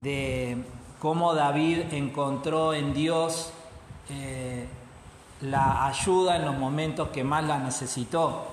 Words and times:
de 0.00 0.56
cómo 1.00 1.34
David 1.34 1.92
encontró 1.92 2.72
en 2.72 2.94
Dios 2.94 3.50
eh, 4.08 4.68
la 5.40 5.86
ayuda 5.86 6.36
en 6.36 6.44
los 6.44 6.56
momentos 6.56 7.08
que 7.08 7.24
más 7.24 7.42
la 7.42 7.58
necesitó. 7.58 8.46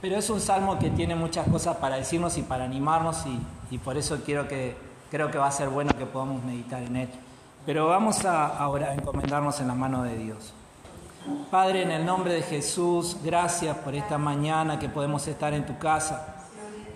Pero 0.00 0.16
es 0.16 0.28
un 0.30 0.40
salmo 0.40 0.76
que 0.80 0.90
tiene 0.90 1.14
muchas 1.14 1.46
cosas 1.46 1.76
para 1.76 1.94
decirnos 1.94 2.36
y 2.38 2.42
para 2.42 2.64
animarnos 2.64 3.24
y, 3.70 3.78
por 3.78 3.96
eso 3.96 4.20
quiero 4.24 4.48
que, 4.48 4.76
creo 5.12 5.30
que 5.30 5.38
va 5.38 5.46
a 5.46 5.52
ser 5.52 5.68
bueno 5.68 5.92
que 5.96 6.06
podamos 6.06 6.42
meditar 6.42 6.82
en 6.82 6.96
él. 6.96 7.08
Pero 7.64 7.86
vamos 7.86 8.24
a 8.24 8.48
ahora 8.48 8.94
encomendarnos 8.94 9.60
en 9.60 9.68
la 9.68 9.74
mano 9.74 10.02
de 10.02 10.16
Dios. 10.16 10.54
Padre, 11.52 11.82
en 11.82 11.92
el 11.92 12.04
nombre 12.04 12.32
de 12.32 12.42
Jesús, 12.42 13.18
gracias 13.22 13.76
por 13.76 13.94
esta 13.94 14.18
mañana 14.18 14.80
que 14.80 14.88
podemos 14.88 15.28
estar 15.28 15.54
en 15.54 15.64
tu 15.66 15.78
casa. 15.78 16.37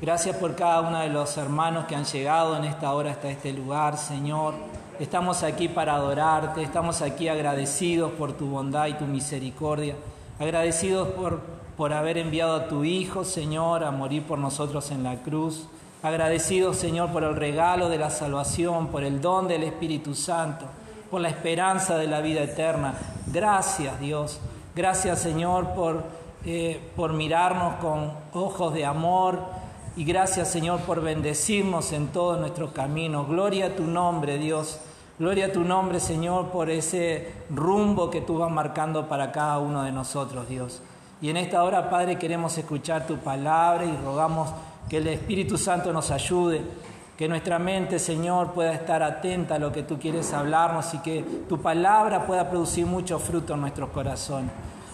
Gracias 0.02 0.34
por 0.34 0.56
cada 0.56 0.80
uno 0.80 0.98
de 0.98 1.10
los 1.10 1.36
hermanos 1.36 1.84
que 1.84 1.94
han 1.94 2.04
llegado 2.04 2.56
en 2.56 2.64
esta 2.64 2.92
hora 2.92 3.12
hasta 3.12 3.30
este 3.30 3.52
lugar, 3.52 3.96
Señor. 3.96 4.54
Estamos 4.98 5.44
aquí 5.44 5.68
para 5.68 5.94
adorarte, 5.94 6.60
estamos 6.60 7.02
aquí 7.02 7.28
agradecidos 7.28 8.10
por 8.10 8.32
tu 8.32 8.48
bondad 8.48 8.88
y 8.88 8.94
tu 8.94 9.04
misericordia, 9.04 9.94
agradecidos 10.40 11.06
por, 11.10 11.38
por 11.76 11.92
haber 11.92 12.18
enviado 12.18 12.56
a 12.56 12.66
tu 12.66 12.82
Hijo, 12.82 13.24
Señor, 13.24 13.84
a 13.84 13.92
morir 13.92 14.24
por 14.24 14.40
nosotros 14.40 14.90
en 14.90 15.04
la 15.04 15.22
cruz, 15.22 15.68
agradecidos, 16.02 16.78
Señor, 16.78 17.10
por 17.12 17.22
el 17.22 17.36
regalo 17.36 17.88
de 17.88 17.98
la 17.98 18.10
salvación, 18.10 18.88
por 18.88 19.04
el 19.04 19.20
don 19.20 19.46
del 19.46 19.62
Espíritu 19.62 20.16
Santo, 20.16 20.64
por 21.12 21.20
la 21.20 21.28
esperanza 21.28 21.96
de 21.96 22.08
la 22.08 22.20
vida 22.20 22.40
eterna. 22.40 22.94
Gracias, 23.28 24.00
Dios. 24.00 24.40
Gracias, 24.74 25.20
Señor, 25.20 25.74
por, 25.74 26.02
eh, 26.44 26.90
por 26.96 27.12
mirarnos 27.12 27.74
con 27.74 28.10
ojos 28.32 28.74
de 28.74 28.84
amor 28.84 29.61
y 29.96 30.04
gracias 30.04 30.50
Señor 30.50 30.80
por 30.80 31.02
bendecirnos 31.02 31.92
en 31.92 32.08
todos 32.08 32.38
nuestros 32.38 32.72
caminos. 32.72 33.28
Gloria 33.28 33.66
a 33.66 33.76
tu 33.76 33.84
nombre, 33.84 34.38
Dios. 34.38 34.80
Gloria 35.18 35.46
a 35.46 35.52
tu 35.52 35.60
nombre, 35.62 36.00
Señor, 36.00 36.48
por 36.48 36.70
ese 36.70 37.32
rumbo 37.50 38.10
que 38.10 38.22
tú 38.22 38.38
vas 38.38 38.50
marcando 38.50 39.08
para 39.08 39.30
cada 39.30 39.58
uno 39.58 39.82
de 39.82 39.92
nosotros, 39.92 40.48
Dios. 40.48 40.80
Y 41.20 41.28
en 41.30 41.36
esta 41.36 41.62
hora, 41.62 41.90
Padre, 41.90 42.18
queremos 42.18 42.56
escuchar 42.58 43.06
tu 43.06 43.18
palabra 43.18 43.84
y 43.84 43.96
rogamos 44.04 44.48
que 44.88 44.96
el 44.96 45.06
Espíritu 45.06 45.58
Santo 45.58 45.92
nos 45.92 46.10
ayude, 46.10 46.62
que 47.16 47.28
nuestra 47.28 47.58
mente, 47.58 47.98
Señor, 47.98 48.52
pueda 48.52 48.72
estar 48.72 49.02
atenta 49.02 49.54
a 49.54 49.58
lo 49.58 49.70
que 49.70 49.84
tú 49.84 49.98
quieres 49.98 50.32
hablarnos 50.32 50.92
y 50.94 50.98
que 50.98 51.22
tu 51.48 51.60
palabra 51.60 52.26
pueda 52.26 52.50
producir 52.50 52.86
mucho 52.86 53.18
fruto 53.18 53.54
en 53.54 53.60
nuestros 53.60 53.90
corazones. 53.90 54.50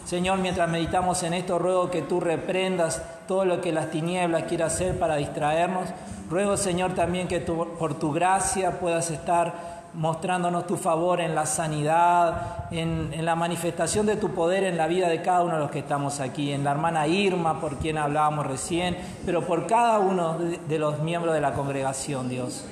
Señor, 0.09 0.39
mientras 0.39 0.70
meditamos 0.70 1.23
en 1.23 1.34
esto, 1.34 1.59
ruego 1.59 1.91
que 1.91 2.01
tú 2.01 2.19
reprendas 2.19 3.03
todo 3.27 3.45
lo 3.45 3.61
que 3.61 3.73
las 3.73 3.91
tinieblas 3.91 4.45
quiera 4.45 4.64
hacer 4.64 4.98
para 4.98 5.17
distraernos. 5.17 5.91
Ruego, 6.31 6.56
Señor, 6.56 6.95
también 6.95 7.28
que 7.28 7.41
por 7.41 7.98
tu 7.98 8.11
gracia 8.11 8.81
puedas 8.81 9.11
estar 9.11 9.77
mostrándonos 9.92 10.67
tu 10.67 10.79
favor 10.79 11.20
en 11.20 11.34
la 11.34 11.45
sanidad, 11.45 12.70
en, 12.70 13.23
la 13.23 13.36
manifestación 13.36 14.06
de 14.06 14.17
tu 14.17 14.31
poder 14.31 14.64
en 14.64 14.79
la 14.79 14.86
vida 14.86 15.11
de 15.11 15.20
cada 15.20 15.42
uno 15.42 15.56
de 15.56 15.61
los 15.61 15.70
que 15.70 15.81
estamos 15.81 16.20
aquí, 16.20 16.53
en 16.53 16.64
la 16.64 16.70
hermana 16.70 17.06
Irma, 17.06 17.61
por 17.61 17.77
quien 17.77 17.98
hablábamos 17.98 18.47
recién, 18.47 18.97
pero 19.27 19.42
por 19.42 19.67
cada 19.67 19.98
uno 19.98 20.39
de 20.39 20.79
los 20.79 21.01
miembros 21.01 21.34
de 21.34 21.42
la 21.42 21.53
congregación, 21.53 22.31
Dios. 22.31 22.64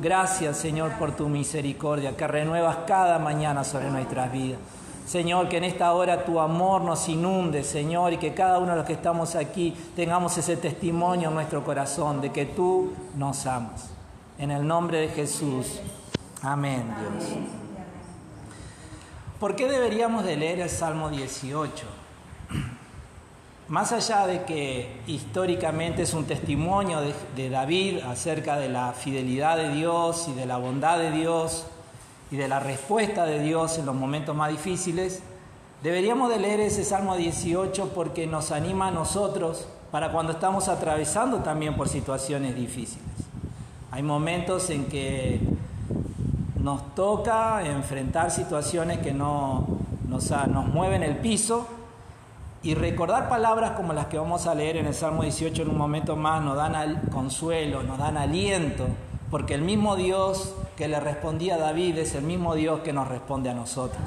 Gracias, 0.00 0.56
Señor, 0.56 0.92
por 1.00 1.16
tu 1.16 1.28
misericordia 1.28 2.16
que 2.16 2.28
renuevas 2.28 2.76
cada 2.86 3.18
mañana 3.18 3.64
sobre 3.64 3.90
nuestras 3.90 4.30
vidas. 4.30 4.60
Señor, 5.06 5.48
que 5.48 5.58
en 5.58 5.64
esta 5.64 5.92
hora 5.92 6.24
tu 6.24 6.40
amor 6.40 6.82
nos 6.82 7.08
inunde, 7.08 7.62
Señor, 7.62 8.12
y 8.12 8.18
que 8.18 8.34
cada 8.34 8.58
uno 8.58 8.72
de 8.72 8.78
los 8.78 8.86
que 8.86 8.94
estamos 8.94 9.36
aquí 9.36 9.72
tengamos 9.94 10.36
ese 10.36 10.56
testimonio 10.56 11.28
en 11.28 11.34
nuestro 11.34 11.62
corazón 11.62 12.20
de 12.20 12.32
que 12.32 12.44
tú 12.44 12.92
nos 13.14 13.46
amas. 13.46 13.90
En 14.36 14.50
el 14.50 14.66
nombre 14.66 14.98
de 14.98 15.08
Jesús. 15.08 15.80
Amén, 16.42 16.92
Dios. 16.98 17.30
¿Por 19.38 19.54
qué 19.54 19.68
deberíamos 19.68 20.24
de 20.24 20.36
leer 20.36 20.58
el 20.58 20.70
Salmo 20.70 21.08
18? 21.08 21.86
Más 23.68 23.92
allá 23.92 24.26
de 24.26 24.44
que 24.44 25.02
históricamente 25.06 26.02
es 26.02 26.14
un 26.14 26.24
testimonio 26.24 27.00
de 27.36 27.48
David 27.48 28.00
acerca 28.00 28.56
de 28.56 28.68
la 28.68 28.92
fidelidad 28.92 29.56
de 29.56 29.68
Dios 29.70 30.26
y 30.28 30.34
de 30.34 30.46
la 30.46 30.56
bondad 30.56 30.98
de 30.98 31.12
Dios, 31.12 31.66
y 32.30 32.36
de 32.36 32.48
la 32.48 32.60
respuesta 32.60 33.24
de 33.24 33.40
Dios 33.40 33.78
en 33.78 33.86
los 33.86 33.94
momentos 33.94 34.34
más 34.34 34.50
difíciles, 34.50 35.22
deberíamos 35.82 36.30
de 36.30 36.38
leer 36.38 36.60
ese 36.60 36.84
Salmo 36.84 37.16
18 37.16 37.90
porque 37.94 38.26
nos 38.26 38.50
anima 38.52 38.88
a 38.88 38.90
nosotros 38.90 39.68
para 39.90 40.10
cuando 40.10 40.32
estamos 40.32 40.68
atravesando 40.68 41.38
también 41.38 41.76
por 41.76 41.88
situaciones 41.88 42.56
difíciles. 42.56 43.04
Hay 43.92 44.02
momentos 44.02 44.68
en 44.70 44.86
que 44.86 45.40
nos 46.60 46.94
toca 46.94 47.64
enfrentar 47.64 48.30
situaciones 48.30 48.98
que 48.98 49.12
no, 49.12 49.66
nos, 50.08 50.30
nos 50.48 50.66
mueven 50.66 51.02
el 51.04 51.18
piso 51.18 51.66
y 52.62 52.74
recordar 52.74 53.28
palabras 53.28 53.72
como 53.72 53.92
las 53.92 54.06
que 54.06 54.18
vamos 54.18 54.48
a 54.48 54.54
leer 54.54 54.78
en 54.78 54.86
el 54.86 54.94
Salmo 54.94 55.22
18 55.22 55.62
en 55.62 55.70
un 55.70 55.78
momento 55.78 56.16
más 56.16 56.42
nos 56.42 56.56
dan 56.56 57.02
consuelo, 57.12 57.84
nos 57.84 57.98
dan 57.98 58.16
aliento, 58.16 58.86
porque 59.30 59.54
el 59.54 59.62
mismo 59.62 59.94
Dios 59.94 60.52
que 60.76 60.88
le 60.88 61.00
respondía 61.00 61.54
a 61.56 61.58
David 61.58 61.98
es 61.98 62.14
el 62.14 62.22
mismo 62.22 62.54
Dios 62.54 62.80
que 62.80 62.92
nos 62.92 63.08
responde 63.08 63.50
a 63.50 63.54
nosotros. 63.54 64.02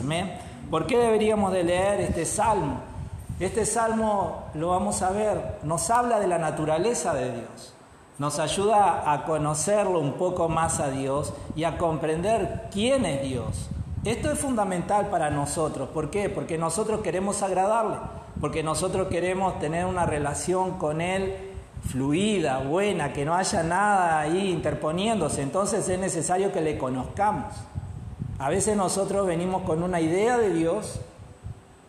Amén. 0.00 0.38
¿Por 0.70 0.86
qué 0.86 0.96
deberíamos 0.98 1.52
de 1.52 1.64
leer 1.64 2.00
este 2.00 2.24
salmo? 2.24 2.80
Este 3.38 3.66
salmo, 3.66 4.44
lo 4.54 4.68
vamos 4.68 5.02
a 5.02 5.10
ver, 5.10 5.58
nos 5.62 5.90
habla 5.90 6.20
de 6.20 6.26
la 6.26 6.38
naturaleza 6.38 7.12
de 7.12 7.32
Dios. 7.32 7.74
Nos 8.18 8.38
ayuda 8.38 9.12
a 9.12 9.24
conocerlo 9.24 10.00
un 10.00 10.14
poco 10.14 10.48
más 10.48 10.80
a 10.80 10.90
Dios 10.90 11.34
y 11.54 11.64
a 11.64 11.76
comprender 11.76 12.68
quién 12.72 13.04
es 13.04 13.22
Dios. 13.22 13.68
Esto 14.04 14.30
es 14.30 14.38
fundamental 14.38 15.08
para 15.08 15.28
nosotros. 15.28 15.88
¿Por 15.90 16.10
qué? 16.10 16.30
Porque 16.30 16.56
nosotros 16.56 17.02
queremos 17.02 17.42
agradarle, 17.42 17.96
porque 18.40 18.62
nosotros 18.62 19.08
queremos 19.08 19.58
tener 19.58 19.84
una 19.84 20.06
relación 20.06 20.78
con 20.78 21.00
Él 21.00 21.55
fluida, 21.84 22.58
buena, 22.58 23.12
que 23.12 23.24
no 23.24 23.34
haya 23.34 23.62
nada 23.62 24.20
ahí 24.20 24.50
interponiéndose. 24.50 25.42
Entonces 25.42 25.88
es 25.88 25.98
necesario 25.98 26.52
que 26.52 26.60
le 26.60 26.78
conozcamos. 26.78 27.54
A 28.38 28.50
veces 28.50 28.76
nosotros 28.76 29.26
venimos 29.26 29.62
con 29.62 29.82
una 29.82 30.00
idea 30.00 30.36
de 30.36 30.52
Dios, 30.52 31.00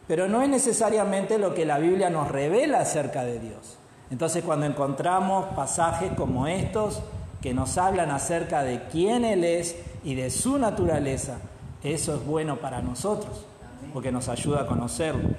pero 0.07 0.27
no 0.27 0.41
es 0.41 0.49
necesariamente 0.49 1.37
lo 1.37 1.53
que 1.53 1.65
la 1.65 1.77
Biblia 1.77 2.09
nos 2.09 2.29
revela 2.29 2.79
acerca 2.79 3.23
de 3.23 3.39
Dios. 3.39 3.77
Entonces 4.09 4.43
cuando 4.43 4.65
encontramos 4.65 5.45
pasajes 5.55 6.13
como 6.13 6.47
estos 6.47 7.01
que 7.41 7.53
nos 7.53 7.77
hablan 7.77 8.11
acerca 8.11 8.63
de 8.63 8.83
quién 8.87 9.25
Él 9.25 9.43
es 9.43 9.75
y 10.03 10.15
de 10.15 10.29
su 10.29 10.57
naturaleza, 10.57 11.37
eso 11.83 12.15
es 12.15 12.25
bueno 12.25 12.57
para 12.57 12.81
nosotros, 12.81 13.45
porque 13.93 14.11
nos 14.11 14.29
ayuda 14.29 14.61
a 14.61 14.65
conocerlo. 14.65 15.29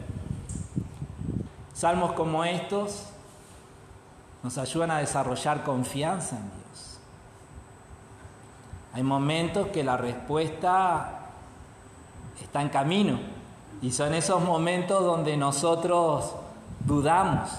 Salmos 1.72 2.12
como 2.12 2.44
estos 2.44 3.04
nos 4.42 4.58
ayudan 4.58 4.90
a 4.90 4.98
desarrollar 4.98 5.64
confianza 5.64 6.36
en 6.36 6.42
Dios. 6.42 6.98
Hay 8.94 9.02
momentos 9.02 9.68
que 9.68 9.84
la 9.84 9.96
respuesta 9.96 11.26
está 12.42 12.62
en 12.62 12.68
camino 12.68 13.18
y 13.82 13.92
son 13.92 14.14
esos 14.14 14.42
momentos 14.42 15.04
donde 15.04 15.36
nosotros 15.36 16.34
dudamos 16.80 17.50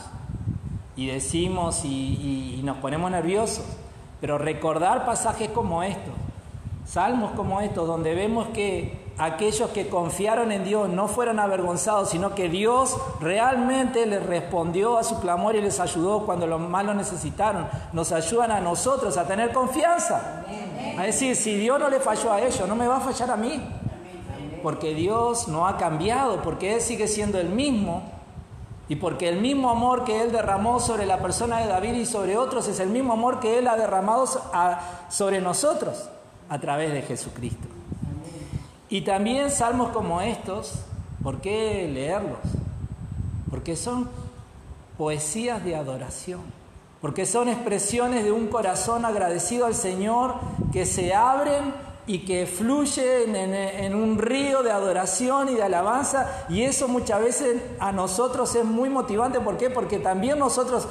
y 0.95 1.07
decimos 1.07 1.85
y, 1.85 2.59
nos 2.63 2.77
ponemos 2.77 3.09
nerviosos, 3.09 3.65
pero 4.19 4.37
recordar 4.37 5.05
pasajes 5.05 5.49
como 5.49 5.81
estos, 5.81 6.13
salmos 6.85 7.31
como 7.31 7.61
estos, 7.61 7.87
donde 7.87 8.13
vemos 8.13 8.49
que 8.49 9.08
aquellos 9.19 9.69
que 9.71 9.89
confiaron 9.89 10.51
en 10.51 10.63
Dios 10.63 10.89
no 10.89 11.09
fueron 11.09 11.39
avergonzados, 11.39 12.09
sino 12.09 12.33
que 12.33 12.47
Dios 12.47 12.97
realmente 13.19 14.05
les 14.05 14.25
respondió 14.25 14.97
a 14.97 15.03
su 15.03 15.19
clamor 15.19 15.55
y 15.55 15.61
les 15.61 15.79
ayudó 15.81 16.25
cuando 16.25 16.47
lo 16.47 16.57
más 16.57 16.85
lo 16.85 16.93
necesitaron. 16.93 17.67
Nos 17.91 18.13
ayudan 18.13 18.51
a 18.51 18.61
nosotros 18.61 19.17
a 19.17 19.27
tener 19.27 19.51
confianza. 19.51 20.45
A 20.97 21.03
decir, 21.03 21.35
si 21.35 21.57
Dios 21.57 21.79
no 21.79 21.89
le 21.89 21.99
falló 21.99 22.31
a 22.31 22.41
ellos, 22.41 22.65
no 22.67 22.75
me 22.75 22.87
va 22.87 22.97
a 22.97 23.01
fallar 23.01 23.29
a 23.31 23.35
mí. 23.35 23.61
Porque 24.63 24.93
Dios 24.93 25.49
no 25.49 25.67
ha 25.67 25.77
cambiado, 25.77 26.41
porque 26.41 26.75
Él 26.75 26.81
sigue 26.81 27.07
siendo 27.09 27.39
el 27.39 27.49
mismo. 27.49 28.03
Y 28.87 28.95
porque 28.95 29.27
el 29.27 29.41
mismo 29.41 29.69
amor 29.69 30.05
que 30.05 30.21
Él 30.21 30.31
derramó 30.31 30.79
sobre 30.79 31.05
la 31.05 31.19
persona 31.19 31.59
de 31.59 31.67
David 31.67 31.93
y 31.93 32.05
sobre 32.05 32.37
otros 32.37 32.69
es 32.69 32.79
el 32.79 32.89
mismo 32.89 33.13
amor 33.13 33.41
que 33.41 33.59
Él 33.59 33.67
ha 33.67 33.75
derramado 33.75 34.25
sobre 35.09 35.41
nosotros 35.41 36.09
a 36.47 36.57
través 36.59 36.93
de 36.93 37.01
Jesucristo. 37.01 37.78
Y 38.89 39.01
también 39.01 39.51
salmos 39.51 39.89
como 39.89 40.19
estos, 40.21 40.73
¿por 41.21 41.41
qué 41.41 41.87
leerlos? 41.93 42.39
Porque 43.49 43.75
son 43.75 44.09
poesías 44.97 45.63
de 45.63 45.75
adoración, 45.75 46.41
porque 46.99 47.25
son 47.25 47.49
expresiones 47.49 48.23
de 48.23 48.31
un 48.31 48.47
corazón 48.47 49.05
agradecido 49.05 49.67
al 49.67 49.75
Señor 49.75 50.35
que 50.73 50.85
se 50.87 51.13
abren 51.13 51.73
y 52.07 52.25
que 52.25 52.47
fluyen 52.47 53.35
en, 53.35 53.93
un 53.93 54.17
río 54.17 54.63
de 54.63 54.71
adoración 54.71 55.49
y 55.49 55.53
de 55.53 55.61
alabanza, 55.61 56.45
y 56.49 56.63
eso 56.63 56.87
muchas 56.87 57.21
veces 57.21 57.61
a 57.79 57.91
nosotros 57.91 58.55
es 58.55 58.65
muy 58.65 58.89
motivante, 58.89 59.39
¿por 59.39 59.57
qué? 59.57 59.69
Porque 59.69 59.99
también 59.99 60.39
nosotros 60.39 60.87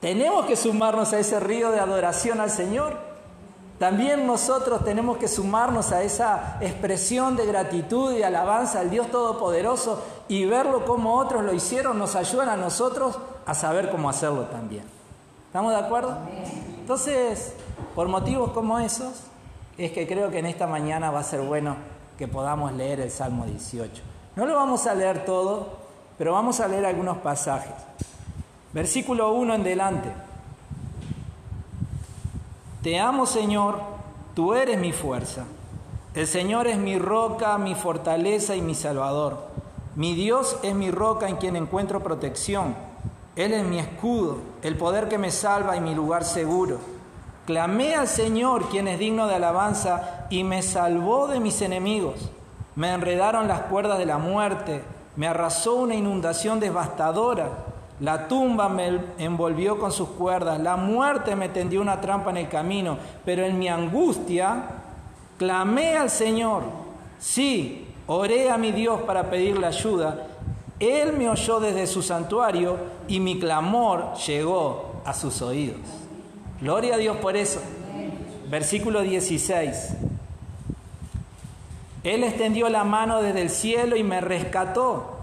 tenemos 0.00 0.44
que 0.44 0.56
sumarnos 0.56 1.14
a 1.14 1.18
ese 1.18 1.40
río 1.40 1.70
de 1.70 1.80
adoración 1.80 2.40
al 2.40 2.50
Señor. 2.50 3.15
También 3.78 4.26
nosotros 4.26 4.84
tenemos 4.84 5.18
que 5.18 5.28
sumarnos 5.28 5.92
a 5.92 6.02
esa 6.02 6.56
expresión 6.60 7.36
de 7.36 7.44
gratitud 7.44 8.12
y 8.12 8.22
alabanza 8.22 8.80
al 8.80 8.90
Dios 8.90 9.10
Todopoderoso 9.10 10.02
y 10.28 10.46
verlo 10.46 10.86
como 10.86 11.16
otros 11.16 11.44
lo 11.44 11.52
hicieron, 11.52 11.98
nos 11.98 12.16
ayudan 12.16 12.48
a 12.48 12.56
nosotros 12.56 13.18
a 13.44 13.54
saber 13.54 13.90
cómo 13.90 14.08
hacerlo 14.08 14.44
también. 14.44 14.84
¿Estamos 15.46 15.72
de 15.72 15.78
acuerdo? 15.78 16.16
Entonces, 16.80 17.52
por 17.94 18.08
motivos 18.08 18.52
como 18.52 18.78
esos, 18.78 19.12
es 19.76 19.92
que 19.92 20.06
creo 20.06 20.30
que 20.30 20.38
en 20.38 20.46
esta 20.46 20.66
mañana 20.66 21.10
va 21.10 21.20
a 21.20 21.24
ser 21.24 21.42
bueno 21.42 21.76
que 22.16 22.28
podamos 22.28 22.72
leer 22.72 23.00
el 23.00 23.10
Salmo 23.10 23.44
18. 23.44 24.02
No 24.36 24.46
lo 24.46 24.54
vamos 24.54 24.86
a 24.86 24.94
leer 24.94 25.26
todo, 25.26 25.68
pero 26.16 26.32
vamos 26.32 26.60
a 26.60 26.68
leer 26.68 26.86
algunos 26.86 27.18
pasajes. 27.18 27.72
Versículo 28.72 29.32
1 29.32 29.54
en 29.54 29.62
delante. 29.62 30.25
Te 32.86 33.00
amo 33.00 33.26
Señor, 33.26 33.80
tú 34.36 34.54
eres 34.54 34.78
mi 34.78 34.92
fuerza. 34.92 35.42
El 36.14 36.28
Señor 36.28 36.68
es 36.68 36.78
mi 36.78 37.00
roca, 37.00 37.58
mi 37.58 37.74
fortaleza 37.74 38.54
y 38.54 38.60
mi 38.60 38.76
salvador. 38.76 39.38
Mi 39.96 40.14
Dios 40.14 40.56
es 40.62 40.72
mi 40.72 40.92
roca 40.92 41.28
en 41.28 41.34
quien 41.34 41.56
encuentro 41.56 41.98
protección. 42.04 42.76
Él 43.34 43.54
es 43.54 43.64
mi 43.64 43.80
escudo, 43.80 44.38
el 44.62 44.76
poder 44.76 45.08
que 45.08 45.18
me 45.18 45.32
salva 45.32 45.76
y 45.76 45.80
mi 45.80 45.96
lugar 45.96 46.22
seguro. 46.22 46.78
Clamé 47.44 47.96
al 47.96 48.06
Señor, 48.06 48.68
quien 48.68 48.86
es 48.86 49.00
digno 49.00 49.26
de 49.26 49.34
alabanza, 49.34 50.28
y 50.30 50.44
me 50.44 50.62
salvó 50.62 51.26
de 51.26 51.40
mis 51.40 51.62
enemigos. 51.62 52.30
Me 52.76 52.92
enredaron 52.92 53.48
las 53.48 53.62
cuerdas 53.62 53.98
de 53.98 54.06
la 54.06 54.18
muerte, 54.18 54.84
me 55.16 55.26
arrasó 55.26 55.74
una 55.74 55.96
inundación 55.96 56.60
devastadora. 56.60 57.48
La 58.00 58.28
tumba 58.28 58.68
me 58.68 59.00
envolvió 59.18 59.78
con 59.78 59.90
sus 59.90 60.10
cuerdas, 60.10 60.60
la 60.60 60.76
muerte 60.76 61.34
me 61.34 61.48
tendió 61.48 61.80
una 61.80 62.00
trampa 62.00 62.30
en 62.30 62.36
el 62.36 62.48
camino, 62.48 62.98
pero 63.24 63.44
en 63.44 63.58
mi 63.58 63.68
angustia 63.68 64.64
clamé 65.38 65.96
al 65.96 66.10
Señor. 66.10 66.62
Sí, 67.18 67.86
oré 68.06 68.50
a 68.50 68.58
mi 68.58 68.72
Dios 68.72 69.00
para 69.02 69.30
pedirle 69.30 69.66
ayuda. 69.66 70.26
Él 70.78 71.14
me 71.14 71.30
oyó 71.30 71.58
desde 71.58 71.86
su 71.86 72.02
santuario 72.02 72.76
y 73.08 73.18
mi 73.18 73.38
clamor 73.38 74.14
llegó 74.26 75.00
a 75.06 75.14
sus 75.14 75.40
oídos. 75.40 75.80
Gloria 76.60 76.96
a 76.96 76.98
Dios 76.98 77.16
por 77.16 77.34
eso. 77.36 77.60
Versículo 78.50 79.00
16. 79.00 79.94
Él 82.04 82.24
extendió 82.24 82.68
la 82.68 82.84
mano 82.84 83.22
desde 83.22 83.42
el 83.42 83.50
cielo 83.50 83.96
y 83.96 84.04
me 84.04 84.20
rescató. 84.20 85.15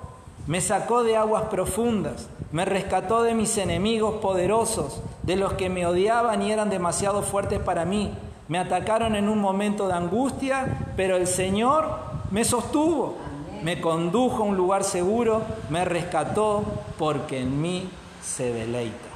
Me 0.47 0.61
sacó 0.61 1.03
de 1.03 1.15
aguas 1.15 1.43
profundas 1.43 2.27
me 2.53 2.65
rescató 2.65 3.23
de 3.23 3.33
mis 3.33 3.57
enemigos 3.57 4.21
poderosos, 4.21 5.01
de 5.23 5.35
los 5.35 5.53
que 5.53 5.69
me 5.69 5.87
odiaban 5.87 6.43
y 6.43 6.51
eran 6.51 6.69
demasiado 6.69 7.23
fuertes 7.23 7.59
para 7.59 7.83
mí. 7.83 8.13
Me 8.47 8.59
atacaron 8.59 9.15
en 9.15 9.27
un 9.27 9.39
momento 9.39 9.87
de 9.87 9.95
angustia, 9.95 10.77
pero 10.95 11.17
el 11.17 11.25
Señor 11.25 11.97
me 12.29 12.45
sostuvo, 12.45 13.15
me 13.63 13.81
condujo 13.81 14.43
a 14.43 14.45
un 14.45 14.55
lugar 14.55 14.83
seguro, 14.83 15.41
me 15.71 15.83
rescató 15.83 16.63
porque 16.99 17.39
en 17.39 17.59
mí 17.59 17.89
se 18.23 18.53
deleita. 18.53 19.09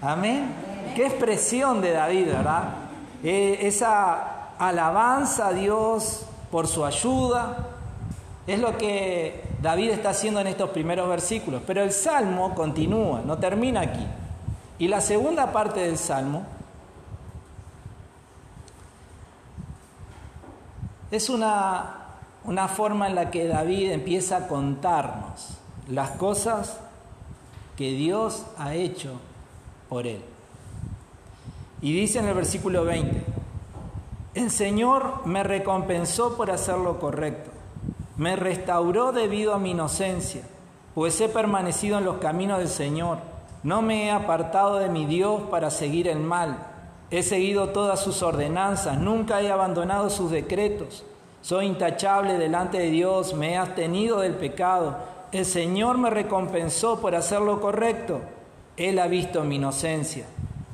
Amén. 0.00 0.50
Qué 0.96 1.08
expresión 1.08 1.82
de 1.82 1.92
David, 1.92 2.28
¿verdad? 2.28 2.70
Eh, 3.22 3.58
esa 3.64 4.54
alabanza 4.58 5.48
a 5.48 5.52
Dios 5.52 6.24
por 6.50 6.66
su 6.66 6.86
ayuda, 6.86 7.66
es 8.46 8.58
lo 8.58 8.78
que 8.78 9.47
David 9.60 9.90
está 9.90 10.10
haciendo 10.10 10.40
en 10.40 10.46
estos 10.46 10.70
primeros 10.70 11.08
versículos. 11.08 11.62
Pero 11.66 11.82
el 11.82 11.92
Salmo 11.92 12.54
continúa, 12.54 13.22
no 13.24 13.38
termina 13.38 13.80
aquí. 13.80 14.06
Y 14.78 14.88
la 14.88 15.00
segunda 15.00 15.52
parte 15.52 15.80
del 15.80 15.98
Salmo 15.98 16.44
es 21.10 21.28
una, 21.28 21.96
una 22.44 22.68
forma 22.68 23.08
en 23.08 23.16
la 23.16 23.30
que 23.30 23.48
David 23.48 23.90
empieza 23.90 24.36
a 24.36 24.48
contarnos 24.48 25.58
las 25.88 26.10
cosas 26.10 26.78
que 27.76 27.92
Dios 27.92 28.44
ha 28.58 28.74
hecho 28.74 29.18
por 29.88 30.06
él. 30.06 30.22
Y 31.80 31.92
dice 31.92 32.20
en 32.20 32.26
el 32.26 32.34
versículo 32.34 32.84
20, 32.84 33.24
el 34.34 34.50
Señor 34.50 35.26
me 35.26 35.42
recompensó 35.42 36.36
por 36.36 36.50
hacer 36.50 36.76
lo 36.76 37.00
correcto 37.00 37.57
me 38.18 38.34
restauró 38.34 39.12
debido 39.12 39.54
a 39.54 39.58
mi 39.58 39.70
inocencia, 39.70 40.42
pues 40.94 41.20
he 41.20 41.28
permanecido 41.28 41.98
en 41.98 42.04
los 42.04 42.16
caminos 42.16 42.58
del 42.58 42.68
Señor. 42.68 43.18
No 43.62 43.80
me 43.80 44.06
he 44.06 44.10
apartado 44.10 44.76
de 44.76 44.88
mi 44.88 45.06
Dios 45.06 45.42
para 45.50 45.70
seguir 45.70 46.08
el 46.08 46.18
mal. 46.18 46.58
He 47.10 47.22
seguido 47.22 47.68
todas 47.68 48.00
sus 48.00 48.22
ordenanzas, 48.22 48.98
nunca 48.98 49.40
he 49.40 49.50
abandonado 49.50 50.10
sus 50.10 50.32
decretos. 50.32 51.04
Soy 51.40 51.66
intachable 51.66 52.34
delante 52.34 52.78
de 52.78 52.90
Dios, 52.90 53.34
me 53.34 53.52
he 53.52 53.56
abstenido 53.56 54.20
del 54.20 54.34
pecado. 54.34 54.96
El 55.30 55.46
Señor 55.46 55.96
me 55.96 56.10
recompensó 56.10 57.00
por 57.00 57.14
hacer 57.14 57.40
lo 57.40 57.60
correcto. 57.60 58.20
Él 58.76 58.98
ha 58.98 59.06
visto 59.06 59.44
mi 59.44 59.56
inocencia. 59.56 60.26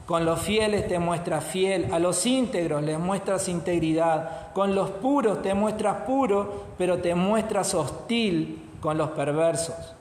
Con 0.07 0.27
los 0.27 0.41
fieles 0.41 0.87
te 0.87 0.99
muestras 0.99 1.45
fiel, 1.45 1.89
a 1.93 1.99
los 1.99 2.27
íntegros 2.27 2.83
les 2.83 2.99
muestras 2.99 3.49
integridad, 3.49 4.53
con 4.53 4.75
los 4.75 4.91
puros 4.91 5.41
te 5.41 5.55
muestras 5.55 6.03
puro, 6.03 6.65
pero 6.77 6.99
te 6.99 7.15
muestras 7.15 7.75
hostil 7.75 8.63
con 8.81 8.99
los 8.99 9.11
perversos. 9.11 9.95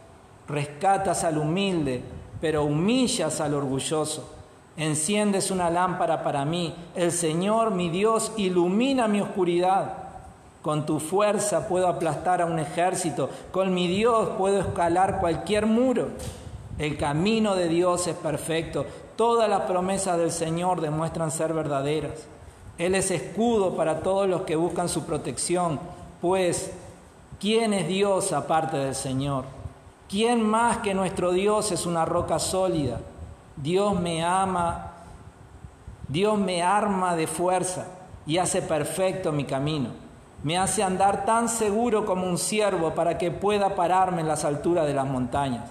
Rescatas 0.45 1.23
al 1.23 1.37
humilde, 1.37 2.01
pero 2.41 2.65
humillas 2.65 3.39
al 3.39 3.53
orgulloso. 3.53 4.29
Enciendes 4.75 5.51
una 5.51 5.69
lámpara 5.69 6.21
para 6.21 6.43
mí. 6.43 6.75
El 6.95 7.13
Señor, 7.13 7.71
mi 7.71 7.89
Dios, 7.89 8.33
ilumina 8.35 9.07
mi 9.07 9.21
oscuridad. 9.21 9.93
Con 10.61 10.85
tu 10.85 10.99
fuerza 10.99 11.69
puedo 11.69 11.87
aplastar 11.87 12.41
a 12.41 12.45
un 12.45 12.59
ejército. 12.59 13.29
Con 13.51 13.73
mi 13.73 13.87
Dios 13.87 14.31
puedo 14.37 14.59
escalar 14.59 15.21
cualquier 15.21 15.65
muro. 15.65 16.09
El 16.77 16.97
camino 16.97 17.55
de 17.55 17.69
Dios 17.69 18.07
es 18.07 18.15
perfecto. 18.15 18.85
Todas 19.15 19.47
las 19.47 19.61
promesas 19.61 20.17
del 20.17 20.31
Señor 20.31 20.81
demuestran 20.81 21.29
ser 21.29 21.53
verdaderas. 21.53 22.25
Él 22.77 22.95
es 22.95 23.11
escudo 23.11 23.75
para 23.75 23.99
todos 23.99 24.27
los 24.27 24.41
que 24.41 24.55
buscan 24.55 24.89
su 24.89 25.05
protección, 25.05 25.79
pues 26.21 26.71
¿quién 27.39 27.73
es 27.73 27.87
Dios 27.87 28.33
aparte 28.33 28.77
del 28.77 28.95
Señor? 28.95 29.45
¿Quién 30.09 30.41
más 30.43 30.77
que 30.77 30.93
nuestro 30.93 31.31
Dios 31.31 31.71
es 31.71 31.85
una 31.85 32.05
roca 32.05 32.39
sólida? 32.39 32.99
Dios 33.55 33.99
me 33.99 34.23
ama, 34.23 34.93
Dios 36.07 36.37
me 36.39 36.63
arma 36.63 37.15
de 37.15 37.27
fuerza 37.27 37.85
y 38.25 38.39
hace 38.39 38.61
perfecto 38.61 39.31
mi 39.31 39.45
camino. 39.45 39.89
Me 40.43 40.57
hace 40.57 40.83
andar 40.83 41.25
tan 41.25 41.47
seguro 41.47 42.05
como 42.05 42.27
un 42.27 42.37
ciervo 42.37 42.91
para 42.91 43.17
que 43.17 43.31
pueda 43.31 43.75
pararme 43.75 44.21
en 44.21 44.27
las 44.27 44.43
alturas 44.43 44.87
de 44.87 44.93
las 44.93 45.05
montañas. 45.05 45.69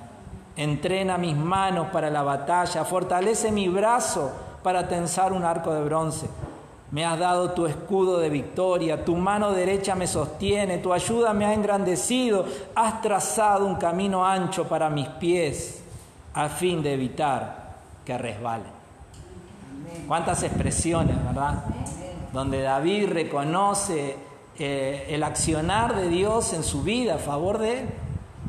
Entrena 0.57 1.17
mis 1.17 1.37
manos 1.37 1.89
para 1.89 2.11
la 2.11 2.23
batalla, 2.23 2.85
fortalece 2.85 3.51
mi 3.51 3.69
brazo 3.69 4.33
para 4.63 4.87
tensar 4.89 5.33
un 5.33 5.45
arco 5.45 5.73
de 5.73 5.83
bronce. 5.83 6.29
Me 6.91 7.07
has 7.07 7.19
dado 7.19 7.53
tu 7.53 7.67
escudo 7.67 8.19
de 8.19 8.29
victoria, 8.29 9.03
tu 9.03 9.17
mano 9.17 9.53
derecha 9.53 9.95
me 9.95 10.07
sostiene, 10.07 10.77
tu 10.77 10.93
ayuda 10.93 11.33
me 11.33 11.47
ha 11.47 11.55
engrandecido, 11.55 12.45
has 12.75 13.01
trazado 13.01 13.67
un 13.67 13.77
camino 13.77 14.27
ancho 14.27 14.69
para 14.69 14.91
mis 14.91 15.09
pies 15.09 15.83
a 16.35 16.51
fin 16.51 16.83
de 16.83 16.93
evitar 16.93 17.77
que 18.05 18.19
resbalen. 18.19 18.83
Cuántas 20.07 20.43
expresiones, 20.43 21.17
¿verdad? 21.25 21.65
Donde 22.33 22.61
David 22.61 23.09
reconoce 23.11 24.17
eh, 24.59 25.07
el 25.09 25.23
accionar 25.23 25.97
de 25.97 26.09
Dios 26.09 26.53
en 26.53 26.63
su 26.63 26.83
vida 26.83 27.15
a 27.15 27.19
favor 27.19 27.57
de 27.59 27.81
él. 27.81 27.89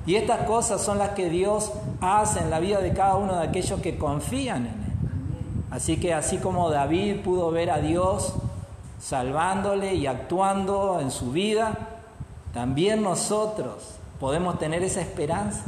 Y 0.06 0.16
estas 0.16 0.46
cosas 0.46 0.82
son 0.82 0.98
las 0.98 1.10
que 1.10 1.30
Dios 1.30 1.72
hace 2.02 2.40
en 2.40 2.50
la 2.50 2.60
vida 2.60 2.80
de 2.80 2.94
cada 2.94 3.16
uno 3.16 3.38
de 3.38 3.48
aquellos 3.48 3.80
que 3.80 3.98
confían 3.98 4.66
en 4.66 4.74
Él. 4.74 4.94
Así 5.72 6.00
que 6.00 6.14
así 6.14 6.38
como 6.38 6.70
David 6.70 7.22
pudo 7.22 7.50
ver 7.52 7.72
a 7.72 7.80
Dios 7.80 8.36
salvándole 9.00 9.96
y 9.96 10.08
actuando 10.08 11.00
en 11.00 11.10
su 11.10 11.32
vida, 11.32 11.78
también 12.54 13.02
nosotros 13.02 13.96
podemos 14.20 14.60
tener 14.60 14.84
esa 14.84 15.02
esperanza. 15.02 15.64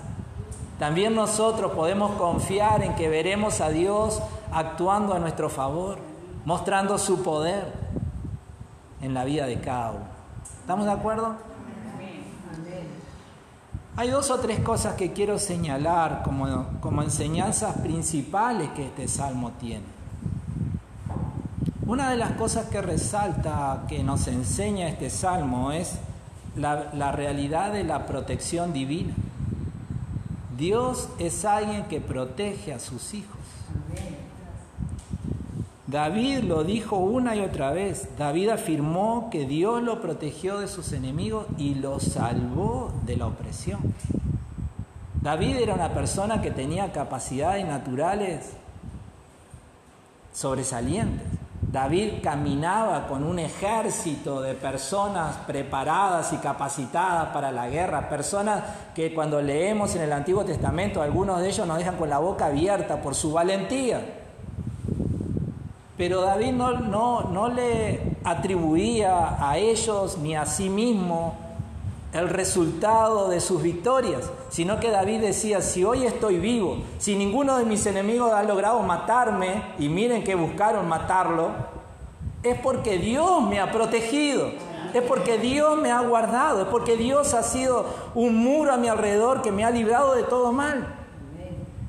También 0.80 1.15
nosotros 1.15 1.72
podemos 1.72 2.12
confiar 2.12 2.84
en 2.84 2.96
que 2.96 3.10
veremos 3.10 3.62
a 3.62 3.70
Dios 3.70 4.22
actuando 4.51 5.13
a 5.13 5.20
nuestro 5.20 5.50
favor, 5.50 5.98
mostrando 6.44 6.98
su 6.98 7.24
poder 7.24 7.72
en 9.01 9.13
la 9.13 9.24
vida 9.24 9.46
de 9.48 9.60
cada 9.60 9.92
uno. 9.92 10.06
¿Estamos 10.60 10.86
de 10.86 10.92
acuerdo? 10.92 11.36
Hay 13.98 14.10
dos 14.10 14.30
o 14.30 14.40
tres 14.40 14.60
cosas 14.60 14.96
que 14.96 15.14
quiero 15.14 15.40
señalar 15.40 16.22
como, 16.24 16.68
como 16.82 17.02
enseñanzas 17.02 17.78
principales 17.78 18.70
que 18.72 18.88
este 18.88 19.08
salmo 19.08 19.52
tiene. 19.52 19.86
Una 21.86 22.10
de 22.10 22.18
las 22.18 22.32
cosas 22.32 22.66
que 22.66 22.82
resalta, 22.82 23.86
que 23.88 24.04
nos 24.04 24.28
enseña 24.28 24.90
este 24.90 25.10
salmo, 25.10 25.72
es 25.72 25.94
la, 26.58 26.90
la, 26.94 27.14
realidad 27.14 27.72
de 27.72 27.86
la 27.86 28.06
protección 28.06 28.74
divina. 28.74 29.14
Dios 30.58 31.08
es 31.18 31.46
alguien 31.46 31.86
que 31.86 32.02
protege 32.02 32.74
a 32.74 32.80
sus 32.80 33.14
hijos. 33.14 33.40
David 35.96 36.40
lo 36.40 36.66
dijo 36.66 36.98
una 36.98 37.38
y 37.38 37.40
otra 37.40 37.72
vez. 37.72 38.10
David 38.18 38.50
afirmó 38.50 39.30
que 39.32 39.46
Dios 39.46 39.82
lo 39.82 40.02
protegió 40.02 40.60
de 40.60 40.68
sus 40.68 40.92
enemigos 40.92 41.46
y 41.58 41.75
lo 41.75 42.02
salvó 42.02 42.92
de 43.06 43.16
la 43.16 43.28
opresión. 43.28 43.80
David 45.22 45.56
era 45.56 45.74
una 45.74 45.94
persona 45.94 46.42
que 46.42 46.52
tenía 46.52 46.92
capacidades 46.92 47.66
naturales 47.66 48.42
sobresalientes. 50.34 51.25
David 51.62 52.16
caminaba 52.22 53.08
con 53.08 53.24
un 53.24 53.40
ejército 53.40 54.42
de 54.42 54.54
personas 54.54 55.38
preparadas 55.48 56.34
y 56.34 56.38
capacitadas 56.40 57.30
para 57.30 57.54
la 57.54 57.70
guerra, 57.70 58.10
personas 58.10 58.64
que 58.94 59.14
cuando 59.14 59.42
leemos 59.42 59.96
en 59.96 60.02
el 60.02 60.12
Antiguo 60.12 60.44
Testamento, 60.44 61.02
algunos 61.02 61.40
de 61.40 61.48
ellos 61.48 61.66
nos 61.66 61.78
dejan 61.78 61.96
con 61.96 62.10
la 62.10 62.18
boca 62.18 62.48
abierta 62.48 63.02
por 63.02 63.16
su 63.16 63.32
valentía. 63.32 64.25
Pero 65.98 66.22
David 66.22 66.52
no, 66.52 66.74
no, 66.74 67.22
no 67.22 67.48
le 67.48 68.18
atribuía 68.24 69.38
a 69.40 69.58
ellos 69.58 70.18
ni 70.18 70.36
a 70.36 70.46
sí 70.46 70.70
mismo 70.70 71.36
el 72.12 72.30
resultado 72.30 73.30
de 73.30 73.42
sus 73.42 73.62
victorias, 73.62 74.30
sino 74.50 74.80
que 74.80 74.90
David 74.90 75.20
decía, 75.20 75.62
si 75.62 75.84
hoy 75.84 76.06
estoy 76.06 76.38
vivo, 76.38 76.78
si 76.98 77.16
ninguno 77.16 77.58
de 77.58 77.66
mis 77.66 77.86
enemigos 77.86 78.32
ha 78.32 78.44
logrado 78.44 78.82
matarme, 78.84 79.64
y 79.80 79.90
miren 79.90 80.24
que 80.24 80.36
buscaron 80.36 80.88
matarlo, 80.88 81.52
es 82.42 82.58
porque 82.60 82.98
Dios 82.98 83.42
me 83.42 83.60
ha 83.60 83.72
protegido, 83.72 84.50
es 84.94 85.02
porque 85.02 85.38
Dios 85.38 85.78
me 85.78 85.92
ha 85.92 86.00
guardado, 86.02 86.62
es 86.62 86.68
porque 86.68 86.96
Dios 86.96 87.34
ha 87.34 87.44
sido 87.44 87.86
un 88.16 88.38
muro 88.38 88.72
a 88.72 88.78
mi 88.78 88.88
alrededor 88.88 89.42
que 89.42 89.52
me 89.52 89.66
ha 89.66 89.72
librado 89.72 90.16
de 90.16 90.24
todo 90.24 90.54
mal. 90.54 91.05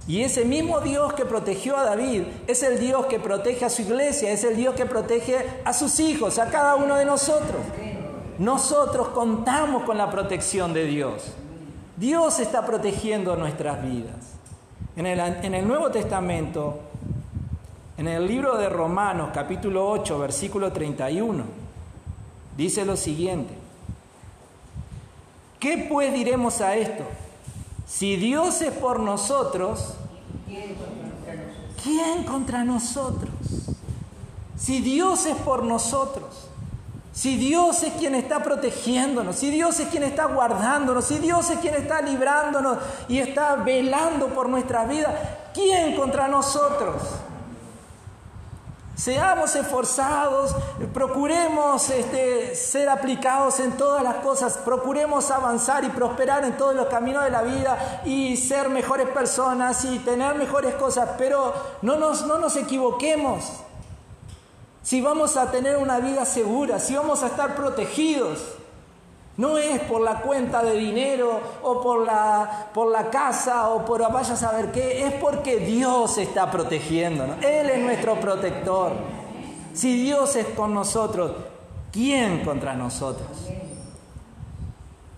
Y 0.08 0.22
ese 0.22 0.44
mismo 0.44 0.80
Dios 0.80 1.14
que 1.14 1.24
protegió 1.24 1.76
a 1.76 1.84
David 1.84 2.22
es 2.46 2.62
el 2.62 2.78
Dios 2.78 3.06
que 3.06 3.18
protege 3.18 3.64
a 3.64 3.70
su 3.70 3.82
iglesia, 3.82 4.30
es 4.30 4.44
el 4.44 4.56
Dios 4.56 4.74
que 4.76 4.86
protege 4.86 5.44
a 5.64 5.72
sus 5.72 5.98
hijos, 5.98 6.38
a 6.38 6.48
cada 6.48 6.76
uno 6.76 6.94
de 6.94 7.04
nosotros. 7.04 7.60
Nosotros 8.38 9.08
contamos 9.08 9.82
con 9.82 9.98
la 9.98 10.10
protección 10.10 10.72
de 10.72 10.84
Dios. 10.84 11.32
Dios 11.96 12.38
está 12.38 12.64
protegiendo 12.64 13.34
nuestras 13.36 13.82
vidas. 13.82 14.36
En 14.96 15.06
el, 15.06 15.66
Nuevo 15.66 15.90
Testamento, 15.90 16.78
en 17.98 18.06
el 18.06 18.26
libro 18.26 18.56
de 18.56 18.68
Romanos 18.68 19.30
capítulo 19.34 19.90
8, 19.90 20.18
versículo 20.18 20.72
31, 20.72 21.44
dice 22.56 22.84
lo 22.84 22.96
siguiente. 22.96 23.54
¿Qué 25.58 25.86
pues 25.90 26.12
diremos 26.12 26.60
a 26.60 26.76
esto? 26.76 27.04
Si 27.86 28.16
Dios 28.16 28.60
es 28.62 28.72
por 28.72 29.00
nosotros, 29.00 29.94
¿quién 31.82 32.24
contra 32.24 32.64
nosotros? 32.64 33.30
Si 34.56 34.80
Dios 34.80 35.26
es 35.26 35.36
por 35.36 35.62
nosotros, 35.62 36.48
si 37.12 37.36
Dios 37.36 37.82
es 37.82 37.92
quien 37.94 38.14
está 38.14 38.42
protegiéndonos, 38.42 39.36
si 39.36 39.50
Dios 39.50 39.78
es 39.80 39.88
quien 39.88 40.02
está 40.02 40.26
guardándonos, 40.26 41.04
si 41.04 41.18
Dios 41.18 41.48
es 41.48 41.58
quien 41.60 41.74
está 41.74 42.02
librándonos 42.02 42.78
y 43.08 43.18
está 43.18 43.54
velando 43.54 44.28
por 44.28 44.48
nuestra 44.48 44.84
vida, 44.84 45.50
¿quién 45.54 45.94
contra 45.96 46.28
nosotros? 46.28 47.02
Seamos 48.96 49.54
esforzados, 49.54 50.56
procuremos 50.94 51.90
este, 51.90 52.54
ser 52.54 52.88
aplicados 52.88 53.60
en 53.60 53.76
todas 53.76 54.02
las 54.02 54.16
cosas, 54.16 54.56
procuremos 54.56 55.30
avanzar 55.30 55.84
y 55.84 55.90
prosperar 55.90 56.44
en 56.44 56.56
todos 56.56 56.74
los 56.74 56.86
caminos 56.86 57.22
de 57.24 57.30
la 57.30 57.42
vida 57.42 58.00
y 58.06 58.38
ser 58.38 58.70
mejores 58.70 59.06
personas 59.10 59.84
y 59.84 59.98
tener 59.98 60.34
mejores 60.36 60.74
cosas, 60.76 61.10
pero 61.18 61.52
no 61.82 61.96
nos, 61.96 62.26
no 62.26 62.38
nos 62.38 62.56
equivoquemos. 62.56 63.44
Si 64.82 65.02
vamos 65.02 65.36
a 65.36 65.50
tener 65.50 65.76
una 65.76 65.98
vida 65.98 66.24
segura, 66.24 66.78
si 66.78 66.96
vamos 66.96 67.22
a 67.22 67.26
estar 67.26 67.54
protegidos, 67.54 68.55
no 69.36 69.58
es 69.58 69.80
por 69.80 70.00
la 70.00 70.20
cuenta 70.22 70.62
de 70.62 70.74
dinero 70.76 71.40
o 71.62 71.82
por 71.82 72.06
la, 72.06 72.68
por 72.72 72.90
la 72.90 73.10
casa 73.10 73.68
o 73.68 73.84
por 73.84 74.00
vaya 74.10 74.34
a 74.34 74.36
saber 74.36 74.72
qué, 74.72 75.06
es 75.06 75.12
porque 75.14 75.58
Dios 75.58 76.16
está 76.18 76.50
protegiéndonos. 76.50 77.44
Él 77.44 77.68
es 77.68 77.80
nuestro 77.80 78.18
protector. 78.18 78.92
Si 79.74 80.02
Dios 80.02 80.36
es 80.36 80.46
con 80.46 80.72
nosotros, 80.72 81.32
¿quién 81.92 82.42
contra 82.44 82.74
nosotros? 82.74 83.28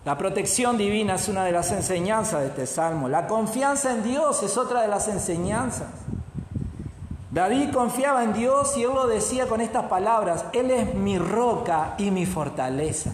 La 0.03 0.17
protección 0.17 0.77
divina 0.77 1.15
es 1.15 1.29
una 1.29 1.45
de 1.45 1.51
las 1.51 1.71
enseñanzas 1.71 2.41
de 2.41 2.47
este 2.47 2.67
salmo. 2.67 3.07
La 3.07 3.27
confianza 3.27 3.91
en 3.91 4.03
Dios 4.03 4.43
es 4.43 4.57
otra 4.57 4.81
de 4.81 4.87
las 4.89 5.07
enseñanzas. 5.07 5.87
David 7.31 7.71
confiaba 7.71 8.23
en 8.23 8.33
Dios 8.33 8.75
y 8.75 8.83
él 8.83 8.93
lo 8.93 9.07
decía 9.07 9.47
con 9.47 9.61
estas 9.61 9.85
palabras, 9.85 10.45
Él 10.51 10.71
es 10.71 10.95
mi 10.95 11.19
roca 11.19 11.93
y 11.99 12.09
mi 12.09 12.25
fortaleza. 12.25 13.13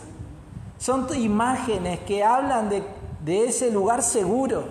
Son 0.78 1.08
imágenes 1.18 2.00
que 2.02 2.24
hablan 2.24 2.70
de, 2.70 2.84
de 3.24 3.46
ese 3.46 3.72
lugar 3.72 4.04
seguro, 4.04 4.64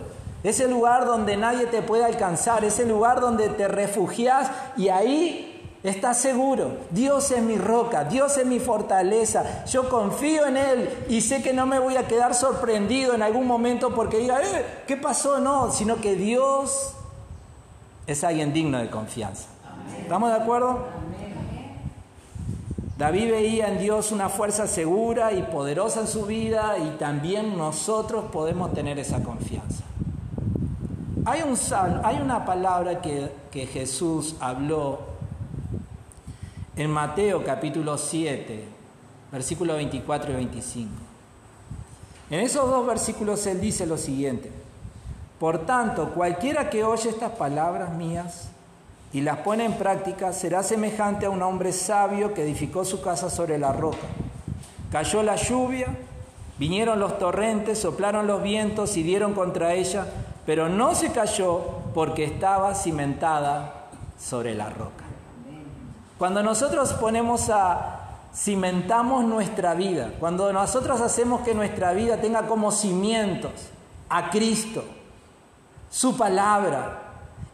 ese 0.43 0.69
lugar 0.69 1.07
donde 1.07 1.37
nadie 1.37 1.67
te 1.67 1.83
puede 1.83 2.05
alcanzar, 2.05 2.65
ese 2.65 2.85
lugar 2.85 3.21
donde 3.21 3.49
te 3.49 3.67
refugias 3.67 4.51
y 4.77 4.89
ahí 4.89 5.51
estás 5.85 6.19
seguro. 6.19 6.79
Dios 6.91 7.31
es 7.31 7.43
mi 7.43 7.57
roca, 7.57 8.05
Dios 8.05 8.37
es 8.39 8.47
mi 8.47 8.59
fortaleza. 8.59 9.65
Yo 9.67 9.89
confío 9.89 10.47
en 10.47 10.57
Él 10.57 11.07
y 11.09 11.21
sé 11.21 11.43
que 11.43 11.53
no 11.53 11.67
me 11.67 11.79
voy 11.79 11.97
a 11.97 12.09
quedar 12.09 12.35
sorprendido 12.35 13.15
en 13.15 13.23
algún 13.23 13.47
momento 13.47 13.95
porque 13.95 14.19
diga, 14.19 14.41
eh, 14.43 14.83
¿qué 14.87 14.97
pasó? 14.97 15.39
No, 15.39 15.71
sino 15.71 15.97
que 15.97 16.17
Dios 16.17 16.95
es 18.07 18.25
alguien 18.25 18.53
digno 18.53 18.79
de 18.79 18.91
confianza. 18.91 19.47
¿Estamos 20.01 20.31
de 20.31 20.37
acuerdo? 20.37 20.87
David 23.05 23.33
veía 23.33 23.69
en 23.69 23.79
Dios 23.79 24.13
una 24.13 24.31
fuerza 24.31 24.67
segura 24.67 25.31
y 25.35 25.43
poderosa 25.43 26.01
en 26.01 26.07
su 26.07 26.25
vida 26.25 26.79
y 26.79 26.97
también 26.97 27.55
nosotros 27.55 28.25
podemos 28.33 28.73
tener 28.73 28.99
esa 28.99 29.23
confianza. 29.23 29.85
Hay, 31.27 31.43
un 31.43 31.55
hay 32.03 32.17
una 32.17 32.47
palabra 32.47 33.03
que, 33.03 33.31
que 33.51 33.67
Jesús 33.67 34.37
habló 34.41 35.01
en 36.77 36.91
Mateo 36.91 37.45
capítulo 37.45 37.99
7, 37.99 38.65
versículos 39.31 39.77
24 39.77 40.33
y 40.33 40.37
25. 40.37 40.91
En 42.31 42.41
esos 42.41 42.71
dos 42.71 42.87
versículos 42.87 43.47
él 43.47 43.61
dice 43.61 43.85
lo 43.85 43.99
siguiente, 43.99 44.51
por 45.39 45.67
tanto, 45.67 46.09
cualquiera 46.15 46.71
que 46.71 46.85
oye 46.85 47.11
estas 47.11 47.33
palabras 47.33 47.93
mías 47.93 48.49
y 49.15 49.21
las 49.21 49.39
pone 49.39 49.65
en 49.65 49.75
práctica 49.75 50.33
será 50.33 50.65
semejante 50.65 51.27
a 51.27 51.31
un 51.31 51.41
hombre 51.41 51.73
sabio 51.73 52.35
que 52.35 52.43
edificó 52.43 52.85
su 52.85 53.01
casa 53.01 53.31
sobre 53.31 53.59
la 53.59 53.73
roca. 53.73 54.09
Cayó 54.91 55.23
la 55.23 55.37
lluvia, 55.37 55.87
vinieron 56.59 56.99
los 56.99 57.17
torrentes, 57.21 57.79
soplaron 57.79 58.27
los 58.27 58.43
vientos 58.43 58.97
y 58.97 59.05
dieron 59.05 59.33
contra 59.33 59.73
ella, 59.73 60.05
pero 60.45 60.69
no 60.69 60.97
se 60.97 61.13
cayó 61.13 61.61
porque 61.95 62.25
estaba 62.25 62.75
cimentada 62.75 63.87
sobre 64.19 64.53
la 64.57 64.69
roca. 64.69 65.05
Cuando 66.19 66.43
nosotros 66.43 66.93
ponemos 66.95 67.51
a 67.51 68.01
cimentamos 68.35 69.25
nuestra 69.25 69.75
vida, 69.75 70.11
cuando 70.19 70.53
nosotros 70.53 71.01
hacemos 71.01 71.43
que 71.43 71.55
nuestra 71.55 71.93
vida 71.93 72.21
tenga 72.21 72.49
como 72.49 72.73
cimientos 72.73 73.53
a 74.09 74.31
Cristo, 74.31 74.83
su 75.89 76.17
palabra, 76.17 77.04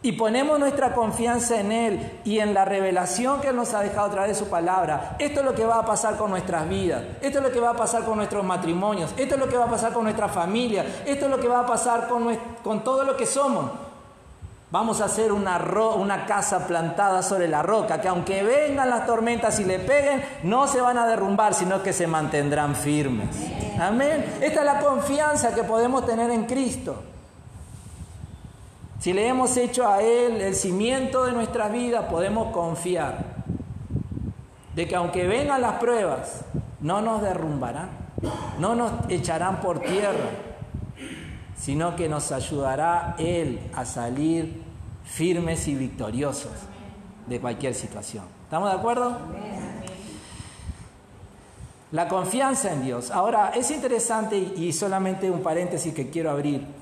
y 0.03 0.13
ponemos 0.13 0.59
nuestra 0.59 0.93
confianza 0.93 1.59
en 1.59 1.71
Él 1.71 2.19
y 2.23 2.39
en 2.39 2.53
la 2.53 2.65
revelación 2.65 3.39
que 3.39 3.49
Él 3.49 3.55
nos 3.55 3.73
ha 3.73 3.81
dejado 3.81 4.07
a 4.07 4.11
través 4.11 4.29
de 4.29 4.43
su 4.43 4.49
palabra, 4.49 5.15
esto 5.19 5.41
es 5.41 5.45
lo 5.45 5.53
que 5.53 5.65
va 5.65 5.79
a 5.79 5.85
pasar 5.85 6.17
con 6.17 6.31
nuestras 6.31 6.67
vidas, 6.67 7.03
esto 7.21 7.37
es 7.37 7.43
lo 7.43 7.51
que 7.51 7.59
va 7.59 7.71
a 7.71 7.75
pasar 7.75 8.03
con 8.03 8.17
nuestros 8.17 8.43
matrimonios, 8.43 9.13
esto 9.17 9.35
es 9.35 9.39
lo 9.39 9.47
que 9.47 9.57
va 9.57 9.65
a 9.65 9.69
pasar 9.69 9.93
con 9.93 10.03
nuestra 10.03 10.27
familia, 10.27 10.85
esto 11.05 11.25
es 11.25 11.31
lo 11.31 11.39
que 11.39 11.47
va 11.47 11.59
a 11.59 11.65
pasar 11.65 12.07
con, 12.07 12.83
todo 12.83 13.03
lo 13.03 13.15
que 13.15 13.25
somos. 13.25 13.71
Vamos 14.71 15.01
a 15.01 15.05
hacer 15.05 15.33
una, 15.33 15.59
una 15.97 16.25
casa 16.25 16.65
plantada 16.65 17.21
sobre 17.21 17.49
la 17.49 17.61
roca, 17.61 17.99
que 17.99 18.07
aunque 18.07 18.41
vengan 18.41 18.89
las 18.89 19.05
tormentas 19.05 19.59
y 19.59 19.65
le 19.65 19.79
peguen, 19.79 20.23
no 20.43 20.65
se 20.65 20.79
van 20.79 20.97
a 20.97 21.05
derrumbar, 21.05 21.53
sino 21.53 21.83
que 21.83 21.91
se 21.91 22.07
mantendrán 22.07 22.75
firmes. 22.75 23.35
Amén. 23.77 24.37
Esta 24.39 24.61
es 24.61 24.65
la 24.65 24.79
confianza 24.79 25.53
que 25.53 25.63
podemos 25.63 26.05
tener 26.05 26.31
en 26.31 26.45
Cristo. 26.45 27.10
Si 29.01 29.13
le 29.13 29.27
hemos 29.27 29.57
hecho 29.57 29.87
a 29.89 30.03
Él 30.03 30.39
el 30.41 30.53
cimiento 30.53 31.23
de 31.25 31.31
nuestra 31.31 31.69
vida, 31.69 32.07
podemos 32.07 32.53
confiar 32.53 33.25
de 34.75 34.87
que 34.87 34.95
aunque 34.95 35.25
vengan 35.25 35.59
las 35.59 35.79
pruebas, 35.79 36.41
no 36.81 37.01
nos 37.01 37.23
derrumbarán, 37.23 37.89
no 38.59 38.75
nos 38.75 38.91
echarán 39.09 39.59
por 39.59 39.79
tierra, 39.79 40.29
sino 41.57 41.95
que 41.95 42.07
nos 42.07 42.31
ayudará 42.31 43.15
Él 43.17 43.71
a 43.73 43.85
salir 43.85 44.61
firmes 45.03 45.67
y 45.67 45.73
victoriosos 45.73 46.51
de 47.25 47.41
cualquier 47.41 47.73
situación. 47.73 48.25
¿Estamos 48.43 48.69
de 48.69 48.77
acuerdo? 48.77 49.17
La 51.91 52.07
confianza 52.07 52.71
en 52.71 52.83
Dios. 52.83 53.09
Ahora, 53.09 53.51
es 53.55 53.71
interesante 53.71 54.37
y 54.37 54.71
solamente 54.71 55.31
un 55.31 55.41
paréntesis 55.41 55.91
que 55.91 56.11
quiero 56.11 56.29
abrir. 56.29 56.80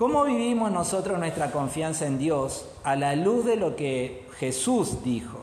¿Cómo 0.00 0.24
vivimos 0.24 0.72
nosotros 0.72 1.18
nuestra 1.18 1.52
confianza 1.52 2.06
en 2.06 2.16
Dios 2.16 2.64
a 2.84 2.96
la 2.96 3.14
luz 3.14 3.44
de 3.44 3.56
lo 3.56 3.76
que 3.76 4.26
Jesús 4.38 5.04
dijo? 5.04 5.40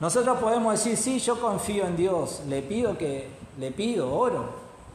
Nosotros 0.00 0.38
podemos 0.38 0.72
decir, 0.72 0.96
sí, 0.96 1.18
yo 1.18 1.38
confío 1.38 1.86
en 1.86 1.98
Dios, 1.98 2.40
le 2.48 2.62
pido 2.62 2.96
que, 2.96 3.28
le 3.58 3.72
pido, 3.72 4.16
oro, 4.16 4.54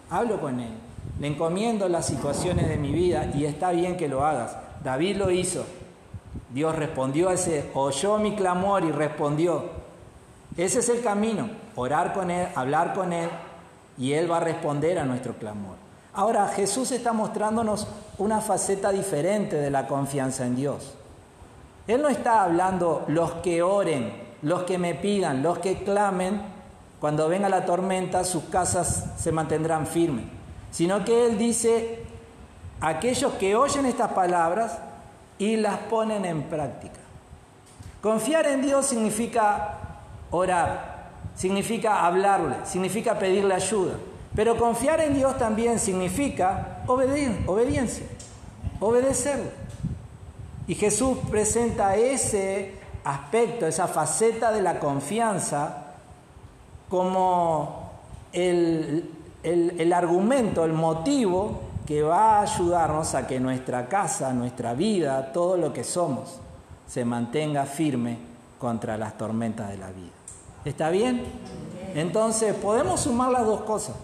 hablo 0.09 0.41
con 0.41 0.59
Él, 0.59 0.71
le 1.19 1.27
encomiendo 1.27 1.87
las 1.87 2.07
situaciones 2.07 2.67
de 2.67 2.77
mi 2.77 2.91
vida 2.91 3.29
y 3.35 3.45
está 3.45 3.69
bien 3.69 3.95
que 3.95 4.07
lo 4.07 4.25
hagas. 4.25 4.57
David 4.83 5.17
lo 5.17 5.29
hizo. 5.29 5.63
Dios 6.49 6.75
respondió 6.75 7.29
a 7.29 7.33
ese, 7.33 7.69
oyó 7.75 8.17
mi 8.17 8.35
clamor 8.35 8.85
y 8.85 8.91
respondió. 8.91 9.65
Ese 10.57 10.79
es 10.79 10.89
el 10.89 11.03
camino, 11.03 11.51
orar 11.75 12.13
con 12.13 12.31
Él, 12.31 12.47
hablar 12.55 12.95
con 12.95 13.13
Él 13.13 13.29
y 13.99 14.13
Él 14.13 14.31
va 14.31 14.37
a 14.37 14.39
responder 14.39 14.97
a 14.97 15.05
nuestro 15.05 15.35
clamor. 15.35 15.86
Ahora, 16.17 16.47
Jesús 16.47 16.91
está 16.91 17.13
mostrándonos 17.13 17.85
una 18.17 18.41
faceta 18.41 18.91
diferente 18.91 19.55
de 19.55 19.69
la 19.69 19.85
confianza 19.85 20.47
en 20.47 20.55
Dios. 20.55 20.95
Él 21.85 22.01
no 22.01 22.09
está 22.09 22.41
hablando 22.41 23.05
los 23.07 23.33
que 23.33 23.61
oren, 23.61 24.13
los 24.41 24.63
que 24.63 24.79
me 24.79 24.95
pidan, 24.95 25.43
los 25.43 25.59
que 25.59 25.83
clamen, 25.83 26.41
cuando 26.99 27.29
venga 27.29 27.49
la 27.49 27.65
tormenta, 27.65 28.23
sus 28.23 28.45
casas 28.45 29.11
se 29.19 29.31
mantendrán 29.31 29.85
firmes, 29.85 30.25
sino 30.71 31.05
que 31.05 31.27
Él 31.27 31.37
dice, 31.37 32.03
aquellos 32.81 33.33
que 33.33 33.55
oyen 33.55 33.85
estas 33.85 34.13
palabras 34.13 34.79
y 35.37 35.57
las 35.57 35.77
ponen 35.77 36.25
en 36.25 36.41
práctica. 36.49 36.99
Confiar 38.01 38.47
en 38.47 38.63
Dios 38.63 38.87
significa 38.87 39.77
orar, 40.31 41.11
significa 41.35 42.07
hablarle, 42.07 42.55
significa 42.65 43.19
pedirle 43.19 43.53
ayuda. 43.53 43.93
Pero 44.37 44.55
confiar 44.55 45.01
en 45.01 45.15
Dios 45.15 45.35
también 45.39 45.79
significa 45.79 46.83
obediencia, 46.85 48.05
obedecerle. 48.79 49.49
Y 50.67 50.75
Jesús 50.75 51.17
presenta 51.31 51.95
ese 51.95 52.75
aspecto, 53.03 53.65
esa 53.65 53.87
faceta 53.87 54.51
de 54.51 54.61
la 54.61 54.79
confianza 54.79 55.95
como 56.87 57.93
el, 58.31 59.09
el, 59.41 59.91
argumento, 59.91 60.65
el 60.65 60.73
motivo 60.73 61.59
que 61.87 62.03
va 62.03 62.37
a 62.37 62.41
ayudarnos 62.41 63.15
a 63.15 63.25
que 63.25 63.39
nuestra 63.39 63.89
casa, 63.89 64.33
nuestra 64.33 64.75
vida, 64.75 65.31
todo 65.33 65.57
lo 65.57 65.73
que 65.73 65.83
somos, 65.83 66.37
se 66.87 67.03
mantenga 67.05 67.65
firme 67.65 68.19
contra 68.59 68.97
las 68.97 69.17
tormentas 69.17 69.69
de 69.69 69.77
la 69.77 69.89
vida. 69.89 70.13
¿Está 70.63 70.91
bien? 70.91 71.23
Entonces 71.95 72.53
podemos 72.53 72.99
sumar 72.99 73.31
las 73.31 73.47
dos 73.47 73.61
cosas, 73.61 73.95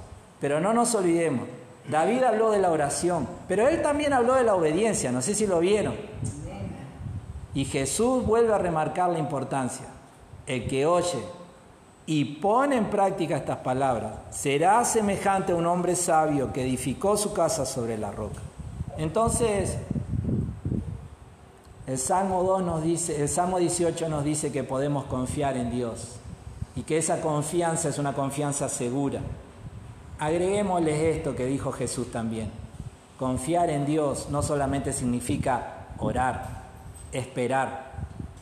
pero 0.43 0.59
no 0.59 0.73
nos 0.73 0.93
olvidemos. 0.93 1.47
David 1.89 2.21
habló 2.21 2.51
de 2.51 2.59
la 2.59 2.69
oración, 2.69 3.29
pero 3.47 3.69
él 3.69 3.81
también 3.81 4.11
habló 4.11 4.33
de 4.33 4.43
la 4.43 4.55
obediencia, 4.55 5.09
no 5.09 5.21
sé 5.21 5.35
si 5.35 5.47
lo 5.47 5.61
vieron. 5.61 5.95
Y 7.53 7.63
Jesús 7.63 8.25
vuelve 8.25 8.53
a 8.53 8.57
remarcar 8.57 9.09
la 9.09 9.19
importancia. 9.19 9.85
El 10.45 10.67
que 10.67 10.85
oye 10.85 11.23
y 12.05 12.25
pone 12.25 12.75
en 12.75 12.89
práctica 12.89 13.37
estas 13.37 13.59
palabras 13.59 14.15
será 14.31 14.83
semejante 14.83 15.53
a 15.53 15.55
un 15.55 15.65
hombre 15.65 15.95
sabio 15.95 16.51
que 16.51 16.63
edificó 16.63 17.15
su 17.15 17.31
casa 17.31 17.65
sobre 17.65 17.97
la 17.97 18.11
roca. 18.11 18.41
Entonces, 18.97 19.77
el 21.87 21.97
Salmo 21.97 22.43
2 22.43 22.63
nos 22.63 22.83
dice, 22.83 23.21
el 23.21 23.29
Salmo 23.29 23.59
18 23.59 24.09
nos 24.09 24.25
dice 24.25 24.51
que 24.51 24.65
podemos 24.65 25.05
confiar 25.05 25.55
en 25.55 25.71
Dios 25.71 26.17
y 26.75 26.81
que 26.81 26.97
esa 26.97 27.21
confianza 27.21 27.87
es 27.87 27.97
una 27.97 28.11
confianza 28.11 28.67
segura. 28.67 29.21
Agreguémosles 30.19 31.17
esto 31.17 31.35
que 31.35 31.45
dijo 31.45 31.71
Jesús 31.71 32.11
también. 32.11 32.49
Confiar 33.17 33.69
en 33.69 33.85
Dios 33.85 34.27
no 34.29 34.41
solamente 34.41 34.93
significa 34.93 35.87
orar, 35.99 36.63
esperar, 37.11 37.91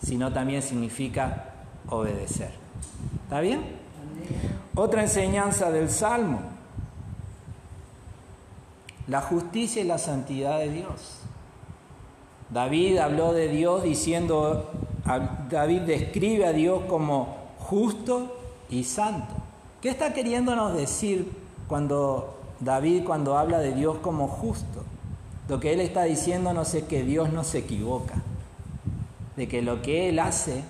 sino 0.04 0.32
también 0.32 0.62
significa 0.62 1.46
obedecer. 1.90 2.52
¿Está 3.24 3.42
bien? 3.42 3.62
Otra 4.76 5.02
enseñanza 5.02 5.72
del 5.72 5.90
Salmo, 5.90 6.42
la 9.08 9.22
justicia 9.22 9.82
y 9.82 9.86
la 9.86 9.98
santidad 9.98 10.60
de 10.60 10.70
Dios. 10.70 11.20
David 12.50 12.98
habló 12.98 13.34
de 13.34 13.48
Dios 13.48 13.84
diciendo, 13.84 14.70
David 15.50 15.82
describe 15.82 16.46
a 16.46 16.54
Dios 16.54 16.84
como 16.88 17.36
justo 17.60 18.36
y 18.70 18.84
santo. 18.84 19.34
¿Qué 19.82 19.90
está 19.90 20.14
queriéndonos 20.14 20.74
decir 20.74 21.41
cuando 21.72 22.38
David 22.60 23.06
cuando 23.06 23.38
habla 23.38 23.60
de 23.60 23.74
Dios 23.74 24.00
como 24.02 24.28
justo? 24.28 24.84
Lo 25.48 25.62
que 25.62 25.72
él 25.72 25.80
está 25.80 26.04
diciéndonos 26.04 26.74
es 26.74 26.84
que 26.84 27.04
Dios 27.04 27.32
no 27.32 27.46
se 27.46 27.60
equivoca 27.60 28.16
de 29.38 29.48
que 29.48 29.62
lo 29.62 29.82
que 29.82 30.10
Él 30.10 30.20
hace 30.20 30.64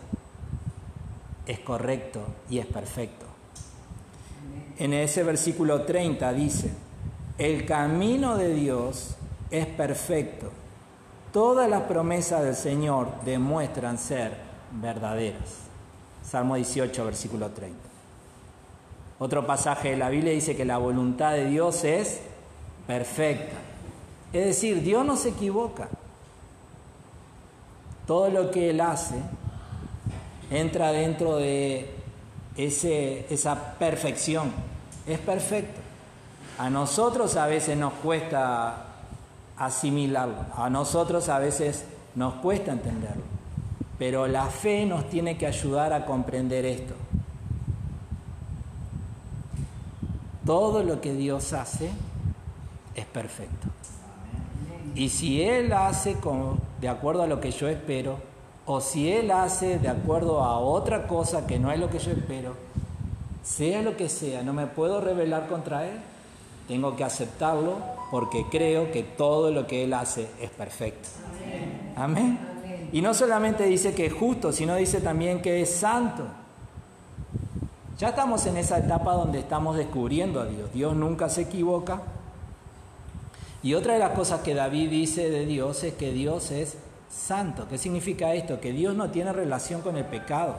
es 1.47 1.57
correcto 1.59 2.21
y 2.51 2.59
es 2.59 2.67
perfecto. 2.67 3.25
En 4.77 4.93
ese 4.93 5.23
versículo 5.23 5.81
30 5.81 6.31
dice, 6.33 6.71
el 7.39 7.65
camino 7.65 8.37
de 8.37 8.53
Dios 8.53 9.15
es 9.49 9.65
perfecto. 9.65 10.51
Todas 11.33 11.67
las 11.67 11.81
promesas 11.81 12.43
del 12.43 12.55
Señor 12.55 13.07
demuestran 13.25 13.97
ser 13.97 14.37
verdaderas. 14.79 15.61
Salmo 16.23 16.55
18, 16.55 17.05
versículo 17.05 17.49
30. 17.49 17.90
Otro 19.23 19.45
pasaje 19.45 19.91
de 19.91 19.97
la 19.97 20.09
Biblia 20.09 20.33
dice 20.33 20.55
que 20.55 20.65
la 20.65 20.79
voluntad 20.79 21.33
de 21.33 21.45
Dios 21.45 21.83
es 21.83 22.21
perfecta. 22.87 23.55
Es 24.33 24.45
decir, 24.47 24.81
Dios 24.81 25.05
no 25.05 25.15
se 25.15 25.29
equivoca 25.29 25.89
todo 28.07 28.31
lo 28.31 28.49
que 28.49 28.71
Él 28.71 28.81
hace 28.81 29.13
entra 30.49 30.91
dentro 30.91 31.35
de 31.35 31.87
esa 32.57 33.75
perfección. 33.77 34.51
Es 35.05 35.19
perfecto. 35.19 35.79
A 36.57 36.71
nosotros 36.71 37.35
a 37.35 37.45
veces 37.45 37.77
nos 37.77 37.93
cuesta 37.93 38.85
asimilarlo, 39.55 40.47
a 40.55 40.67
nosotros 40.71 41.29
a 41.29 41.37
veces 41.37 41.85
nos 42.15 42.33
cuesta 42.37 42.71
entenderlo, 42.71 43.21
pero 43.99 44.25
la 44.25 44.47
fe 44.47 44.87
nos 44.87 45.07
tiene 45.11 45.37
que 45.37 45.45
ayudar 45.45 45.93
a 45.93 46.07
comprender 46.07 46.65
esto. 46.65 46.95
Todo 50.45 50.83
lo 50.83 51.01
que 51.01 51.13
Dios 51.13 51.53
hace 51.53 51.89
es 52.95 53.05
perfecto. 53.05 53.67
Y 54.95 55.09
si 55.09 55.41
Él 55.41 55.71
hace 55.73 56.17
de 56.81 56.89
acuerdo 56.89 57.23
a 57.23 57.27
lo 57.27 57.39
que 57.39 57.51
yo 57.51 57.67
espero, 57.67 58.17
o 58.65 58.81
si 58.81 59.11
Él 59.11 59.31
hace 59.31 59.79
de 59.79 59.87
acuerdo 59.87 60.43
a 60.43 60.59
otra 60.59 61.07
cosa 61.07 61.47
que 61.47 61.59
no 61.59 61.71
es 61.71 61.79
lo 61.79 61.89
que 61.89 61.99
yo 61.99 62.11
espero, 62.11 62.55
sea 63.43 63.81
lo 63.81 63.95
que 63.95 64.09
sea, 64.09 64.43
no 64.43 64.53
me 64.53 64.67
puedo 64.67 65.01
rebelar 65.01 65.47
contra 65.47 65.87
Él, 65.87 65.99
tengo 66.67 66.95
que 66.95 67.03
aceptarlo 67.03 67.77
porque 68.11 68.45
creo 68.51 68.91
que 68.91 69.03
todo 69.03 69.51
lo 69.51 69.65
que 69.67 69.83
Él 69.83 69.93
hace 69.93 70.27
es 70.41 70.49
perfecto. 70.49 71.09
Amén. 71.95 72.39
Y 72.91 73.01
no 73.01 73.13
solamente 73.13 73.65
dice 73.65 73.93
que 73.93 74.07
es 74.07 74.13
justo, 74.13 74.51
sino 74.51 74.75
dice 74.75 74.99
también 75.01 75.41
que 75.41 75.61
es 75.61 75.69
santo. 75.69 76.23
Ya 78.01 78.09
estamos 78.09 78.47
en 78.47 78.57
esa 78.57 78.79
etapa 78.79 79.13
donde 79.13 79.37
estamos 79.37 79.77
descubriendo 79.77 80.41
a 80.41 80.47
Dios. 80.47 80.73
Dios 80.73 80.95
nunca 80.95 81.29
se 81.29 81.41
equivoca, 81.41 82.01
y 83.61 83.75
otra 83.75 83.93
de 83.93 83.99
las 83.99 84.13
cosas 84.13 84.41
que 84.41 84.55
David 84.55 84.89
dice 84.89 85.29
de 85.29 85.45
Dios 85.45 85.83
es 85.83 85.93
que 85.93 86.11
Dios 86.11 86.49
es 86.49 86.77
santo. 87.11 87.67
¿Qué 87.69 87.77
significa 87.77 88.33
esto? 88.33 88.59
Que 88.59 88.71
Dios 88.71 88.95
no 88.95 89.11
tiene 89.11 89.31
relación 89.31 89.81
con 89.81 89.97
el 89.97 90.05
pecado. 90.05 90.55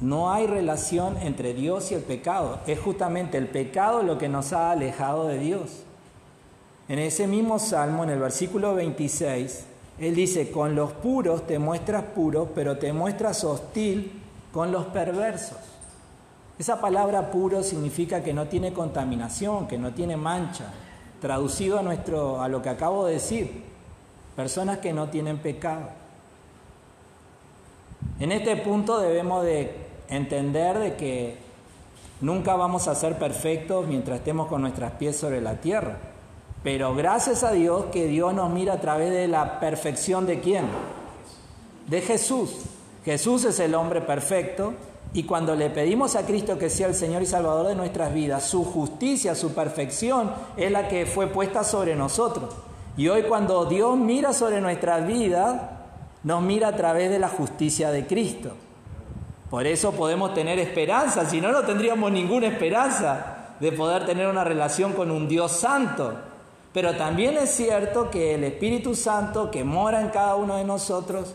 No 0.00 0.32
hay 0.32 0.46
relación 0.46 1.18
entre 1.18 1.52
Dios 1.52 1.92
y 1.92 1.94
el 1.96 2.04
pecado. 2.04 2.60
Es 2.66 2.80
justamente 2.80 3.36
el 3.36 3.48
pecado 3.48 4.02
lo 4.02 4.16
que 4.16 4.30
nos 4.30 4.54
ha 4.54 4.70
alejado 4.70 5.26
de 5.26 5.38
Dios. 5.38 5.82
En 6.88 6.98
ese 6.98 7.26
mismo 7.26 7.58
salmo, 7.58 8.02
en 8.02 8.08
el 8.08 8.18
versículo 8.18 8.74
26, 8.74 9.66
él 9.98 10.14
dice, 10.14 10.50
con 10.50 10.74
los 10.74 10.92
puros 10.92 11.46
te 11.46 11.58
muestras 11.58 12.04
puro, 12.14 12.52
pero 12.54 12.78
te 12.78 12.94
muestras 12.94 13.44
hostil 13.44 14.22
con 14.52 14.72
los 14.72 14.86
perversos. 14.86 15.58
Esa 16.58 16.80
palabra 16.80 17.30
puro 17.30 17.62
significa 17.62 18.22
que 18.22 18.34
no 18.34 18.46
tiene 18.48 18.72
contaminación, 18.72 19.68
que 19.68 19.78
no 19.78 19.92
tiene 19.92 20.16
mancha. 20.16 20.64
Traducido 21.20 21.78
a, 21.78 21.82
nuestro, 21.82 22.42
a 22.42 22.48
lo 22.48 22.62
que 22.62 22.68
acabo 22.68 23.06
de 23.06 23.14
decir, 23.14 23.64
personas 24.34 24.78
que 24.78 24.92
no 24.92 25.08
tienen 25.08 25.38
pecado. 25.38 25.88
En 28.20 28.32
este 28.32 28.56
punto 28.56 28.98
debemos 28.98 29.44
de 29.44 29.86
entender 30.08 30.78
de 30.78 30.96
que 30.96 31.38
nunca 32.20 32.56
vamos 32.56 32.88
a 32.88 32.94
ser 32.94 33.18
perfectos 33.18 33.86
mientras 33.86 34.18
estemos 34.18 34.48
con 34.48 34.62
nuestras 34.62 34.92
pies 34.92 35.16
sobre 35.16 35.40
la 35.40 35.54
tierra. 35.54 35.96
Pero 36.64 36.94
gracias 36.94 37.44
a 37.44 37.52
Dios 37.52 37.86
que 37.92 38.06
Dios 38.06 38.34
nos 38.34 38.50
mira 38.50 38.74
a 38.74 38.80
través 38.80 39.10
de 39.10 39.28
la 39.28 39.60
perfección 39.60 40.26
de 40.26 40.40
quién? 40.40 40.66
De 41.86 42.00
Jesús. 42.00 42.64
Jesús 43.08 43.46
es 43.46 43.58
el 43.58 43.74
hombre 43.74 44.02
perfecto 44.02 44.74
Y 45.14 45.22
cuando 45.22 45.56
le 45.56 45.70
pedimos 45.70 46.14
a 46.14 46.26
Cristo 46.26 46.58
que 46.58 46.68
sea 46.68 46.88
el 46.88 46.94
Señor 46.94 47.22
y 47.22 47.26
Salvador 47.26 47.68
de 47.68 47.74
nuestras 47.74 48.12
vidas, 48.12 48.44
su 48.44 48.62
justicia, 48.64 49.34
su 49.34 49.54
perfección 49.54 50.30
es 50.58 50.70
la 50.70 50.88
que 50.88 51.06
fue 51.06 51.28
puesta 51.28 51.64
sobre 51.64 51.96
nosotros. 51.96 52.54
Y 52.98 53.08
hoy 53.08 53.22
cuando 53.22 53.64
Dios 53.64 53.96
mira 53.96 54.34
sobre 54.34 54.60
nuestras 54.60 55.06
vidas, 55.06 55.58
nos 56.22 56.42
mira 56.42 56.68
a 56.68 56.76
través 56.76 57.08
de 57.08 57.18
la 57.18 57.30
justicia 57.30 57.90
de 57.90 58.06
Cristo. 58.06 58.50
Por 59.48 59.66
eso 59.66 59.92
podemos 59.92 60.34
tener 60.34 60.58
esperanza, 60.58 61.24
si 61.24 61.40
no, 61.40 61.50
no 61.50 61.62
tendríamos 61.62 62.12
ninguna 62.12 62.48
esperanza 62.48 63.54
de 63.58 63.72
poder 63.72 64.04
tener 64.04 64.26
una 64.26 64.44
relación 64.44 64.92
con 64.92 65.10
un 65.10 65.26
Dios 65.28 65.52
santo. 65.52 66.12
Pero 66.74 66.94
también 66.94 67.38
es 67.38 67.48
cierto 67.48 68.10
que 68.10 68.34
el 68.34 68.44
Espíritu 68.44 68.94
Santo 68.94 69.50
que 69.50 69.64
mora 69.64 70.02
en 70.02 70.10
cada 70.10 70.36
uno 70.36 70.56
de 70.56 70.64
nosotros 70.64 71.34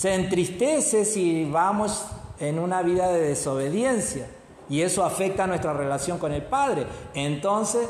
se 0.00 0.14
entristece 0.14 1.04
si 1.04 1.44
vamos 1.44 2.06
en 2.38 2.58
una 2.58 2.80
vida 2.80 3.12
de 3.12 3.20
desobediencia 3.20 4.28
y 4.70 4.80
eso 4.80 5.04
afecta 5.04 5.46
nuestra 5.46 5.74
relación 5.74 6.16
con 6.16 6.32
el 6.32 6.42
Padre. 6.42 6.86
Entonces, 7.12 7.86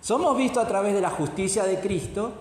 somos 0.00 0.36
vistos 0.36 0.64
a 0.64 0.66
través 0.66 0.94
de 0.94 1.00
la 1.00 1.10
justicia 1.10 1.62
de 1.62 1.78
Cristo, 1.78 2.32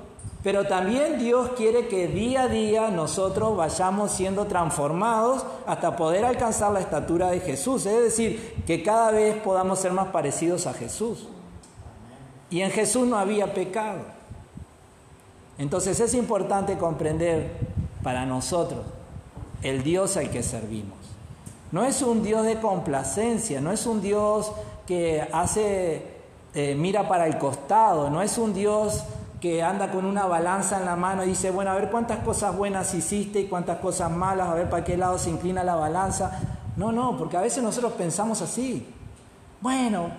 pero 0.42 0.66
también 0.66 1.20
Dios 1.20 1.52
quiere 1.56 1.88
que 1.88 2.08
día 2.08 2.46
a 2.46 2.48
día 2.48 2.90
nosotros 2.90 3.56
vayamos 3.56 4.10
siendo 4.10 4.48
transformados 4.48 5.46
hasta 5.68 5.96
poder 5.96 6.26
alcanzar 6.26 6.72
la 6.72 6.80
estatura 6.80 7.30
de 7.30 7.40
Jesús, 7.40 7.86
es 7.86 8.02
decir, 8.02 8.64
que 8.66 8.82
cada 8.82 9.12
vez 9.12 9.36
podamos 9.44 9.78
ser 9.78 9.92
más 9.92 10.08
parecidos 10.08 10.66
a 10.66 10.74
Jesús. 10.74 11.28
Y 12.50 12.62
en 12.62 12.72
Jesús 12.72 13.06
no 13.06 13.20
había 13.20 13.54
pecado. 13.54 14.00
Entonces 15.60 16.00
es 16.00 16.16
importante 16.16 16.80
comprender 16.80 17.78
para 18.04 18.26
nosotros 18.26 18.86
el 19.62 19.84
Dios 19.84 20.18
al 20.18 20.30
que 20.30 20.44
servimos. 20.44 20.98
No 21.72 21.84
es 21.84 22.02
un 22.02 22.24
Dios 22.24 22.46
de 22.46 22.60
complacencia, 22.60 23.60
no 23.60 23.72
es 23.72 23.86
un 23.86 24.02
Dios 24.02 24.52
que 24.86 25.28
hace, 25.34 26.08
eh, 26.54 26.76
mira 26.76 27.08
para 27.08 27.28
el 27.28 27.38
costado, 27.38 28.10
no 28.10 28.22
es 28.22 28.38
un 28.38 28.54
Dios 28.54 29.04
que 29.42 29.62
anda 29.62 29.92
con 29.92 30.06
una 30.06 30.26
balanza 30.26 30.78
en 30.78 30.86
la 30.86 30.96
mano 30.96 31.24
y 31.24 31.28
dice, 31.28 31.52
bueno, 31.52 31.72
a 31.72 31.76
ver 31.76 31.92
cuántas 31.92 32.20
cosas 32.20 32.56
buenas 32.56 32.94
hiciste 32.94 33.42
y 33.42 33.48
cuántas 33.48 33.80
cosas 33.80 34.10
malas, 34.12 34.48
a 34.48 34.54
ver 34.54 34.70
para 34.70 34.84
qué 34.84 34.98
lado 34.98 35.18
se 35.18 35.30
inclina 35.30 35.64
la 35.64 35.76
balanza. 35.76 36.40
No, 36.78 36.92
no, 36.92 37.18
porque 37.18 37.38
a 37.38 37.42
veces 37.42 37.62
nosotros 37.62 37.94
pensamos 37.94 38.42
así. 38.42 38.88
Bueno, 39.60 40.10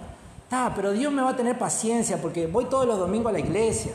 ah, 0.50 0.72
pero 0.76 0.92
Dios 0.92 1.12
me 1.12 1.22
va 1.22 1.30
a 1.30 1.36
tener 1.36 1.58
paciencia 1.58 2.20
porque 2.20 2.46
voy 2.46 2.66
todos 2.66 2.86
los 2.86 2.98
domingos 2.98 3.30
a 3.30 3.32
la 3.32 3.40
iglesia. 3.40 3.92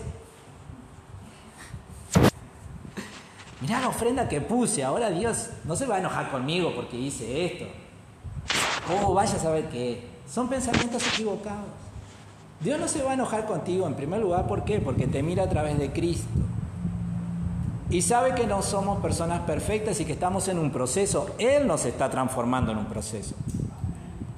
Mirá 3.63 3.80
la 3.80 3.88
ofrenda 3.88 4.28
que 4.28 4.41
puse, 4.41 4.84
ahora 4.84 5.10
Dios 5.10 5.52
no 5.63 5.78
se 5.78 5.86
va 5.86 5.95
a 5.95 5.99
enojar 5.99 6.30
conmigo 6.32 6.73
porque 6.76 6.97
hice 6.97 7.45
esto. 7.45 7.65
Oh, 8.91 9.13
vaya 9.13 9.36
a 9.36 9.39
saber 9.39 9.69
qué. 9.69 10.06
Son 10.30 10.49
pensamientos 10.49 11.08
equivocados. 11.08 11.69
Dios 12.60 12.78
no 12.78 12.89
se 12.89 13.02
va 13.04 13.12
a 13.12 13.13
enojar 13.13 13.45
contigo 13.45 13.88
en 13.88 13.93
primer 13.93 14.19
lugar, 14.19 14.47
¿por 14.47 14.65
qué? 14.65 14.80
Porque 14.80 15.08
te 15.08 15.23
mira 15.23 15.43
a 15.43 15.49
través 15.49 15.80
de 15.80 15.93
Cristo. 15.93 16.28
Y 17.89 18.02
sabe 18.02 18.36
que 18.36 18.45
no 18.45 18.62
somos 18.62 18.99
personas 18.99 19.39
perfectas 19.43 19.97
y 20.02 20.04
que 20.04 20.12
estamos 20.12 20.49
en 20.49 20.60
un 20.60 20.69
proceso. 20.69 21.34
Él 21.38 21.65
nos 21.65 21.86
está 21.86 22.10
transformando 22.10 22.73
en 22.73 22.80
un 22.80 22.86
proceso. 22.88 23.34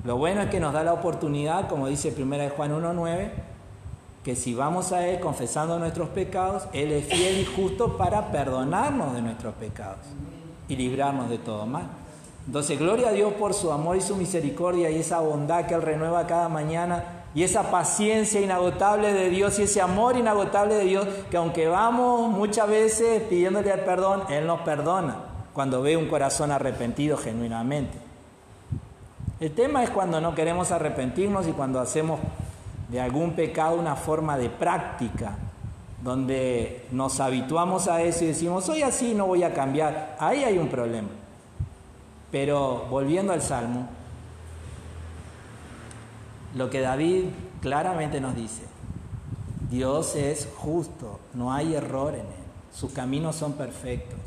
Lo 0.03 0.17
bueno 0.17 0.43
es 0.43 0.51
que 0.51 0.59
nos 0.59 0.71
da 0.71 0.83
la 0.83 0.93
oportunidad, 0.93 1.67
como 1.67 1.87
dice 1.87 2.13
1 2.15 2.49
Juan 2.55 2.79
1.9, 2.79 3.31
que 4.25 4.35
si 4.35 4.55
vamos 4.55 4.91
a 4.91 5.07
Él 5.07 5.19
confesando 5.19 5.77
nuestros 5.77 6.09
pecados, 6.09 6.63
Él 6.73 6.91
es 6.91 7.05
fiel 7.05 7.41
y 7.41 7.45
justo 7.45 7.95
para 7.95 8.31
perdonarnos 8.31 9.13
de 9.13 9.21
nuestros 9.21 9.53
pecados 9.53 9.99
y 10.67 10.75
librarnos 10.75 11.29
de 11.29 11.37
todo 11.37 11.67
mal. 11.67 11.83
Entonces, 12.47 12.79
gloria 12.79 13.09
a 13.09 13.11
Dios 13.11 13.33
por 13.33 13.53
su 13.53 13.71
amor 13.71 13.97
y 13.97 14.01
su 14.01 14.15
misericordia 14.15 14.89
y 14.89 14.97
esa 14.97 15.19
bondad 15.19 15.67
que 15.67 15.75
Él 15.75 15.83
renueva 15.83 16.25
cada 16.25 16.49
mañana 16.49 17.03
y 17.35 17.43
esa 17.43 17.69
paciencia 17.69 18.41
inagotable 18.41 19.13
de 19.13 19.29
Dios 19.29 19.59
y 19.59 19.63
ese 19.63 19.79
amor 19.79 20.17
inagotable 20.17 20.73
de 20.73 20.85
Dios 20.85 21.07
que 21.29 21.37
aunque 21.37 21.67
vamos 21.67 22.31
muchas 22.31 22.67
veces 22.67 23.21
pidiéndole 23.29 23.71
el 23.71 23.81
perdón, 23.81 24.23
Él 24.29 24.47
nos 24.47 24.61
perdona 24.61 25.17
cuando 25.53 25.83
ve 25.83 25.97
un 25.97 26.07
corazón 26.07 26.51
arrepentido 26.51 27.15
genuinamente. 27.15 27.99
El 29.39 29.53
tema 29.53 29.83
es 29.83 29.91
cuando 29.91 30.19
no 30.19 30.33
queremos 30.33 30.71
arrepentirnos 30.71 31.47
y 31.47 31.51
cuando 31.51 31.79
hacemos 31.79 32.19
de 32.89 33.01
algún 33.01 33.33
pecado 33.33 33.77
una 33.77 33.95
forma 33.95 34.37
de 34.37 34.49
práctica, 34.49 35.35
donde 36.03 36.85
nos 36.91 37.19
habituamos 37.19 37.87
a 37.87 38.01
eso 38.01 38.23
y 38.23 38.27
decimos, 38.27 38.65
soy 38.65 38.83
así, 38.83 39.15
no 39.15 39.25
voy 39.25 39.43
a 39.43 39.53
cambiar. 39.53 40.15
Ahí 40.19 40.43
hay 40.43 40.57
un 40.57 40.67
problema. 40.67 41.09
Pero 42.31 42.85
volviendo 42.89 43.33
al 43.33 43.41
Salmo, 43.41 43.87
lo 46.53 46.69
que 46.69 46.81
David 46.81 47.25
claramente 47.61 48.21
nos 48.21 48.35
dice, 48.35 48.63
Dios 49.69 50.15
es 50.15 50.47
justo, 50.57 51.19
no 51.33 51.51
hay 51.51 51.73
error 51.73 52.13
en 52.13 52.21
él, 52.21 52.45
sus 52.73 52.91
caminos 52.91 53.35
son 53.35 53.53
perfectos. 53.53 54.19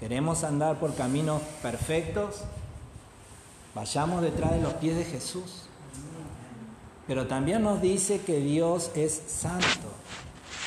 ¿Queremos 0.00 0.42
andar 0.42 0.80
por 0.80 0.94
caminos 0.94 1.42
perfectos? 1.62 2.40
Vayamos 3.74 4.22
detrás 4.22 4.50
de 4.52 4.60
los 4.60 4.72
pies 4.74 4.96
de 4.96 5.04
Jesús. 5.04 5.66
Pero 7.06 7.26
también 7.26 7.62
nos 7.62 7.80
dice 7.80 8.20
que 8.20 8.38
Dios 8.38 8.90
es 8.94 9.22
santo, 9.26 9.88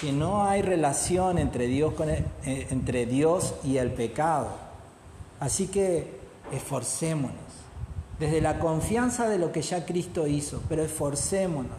que 0.01 0.11
no 0.11 0.43
hay 0.43 0.61
relación 0.61 1.37
entre 1.37 1.67
Dios, 1.67 1.93
con 1.93 2.09
eh, 2.09 2.25
entre 2.43 3.05
Dios 3.05 3.55
y 3.63 3.77
el 3.77 3.91
pecado. 3.91 4.49
Así 5.39 5.67
que 5.67 6.19
esforcémonos, 6.51 7.35
desde 8.19 8.41
la 8.41 8.59
confianza 8.59 9.27
de 9.29 9.37
lo 9.37 9.51
que 9.51 9.61
ya 9.61 9.85
Cristo 9.85 10.27
hizo, 10.27 10.61
pero 10.67 10.83
esforcémonos 10.83 11.77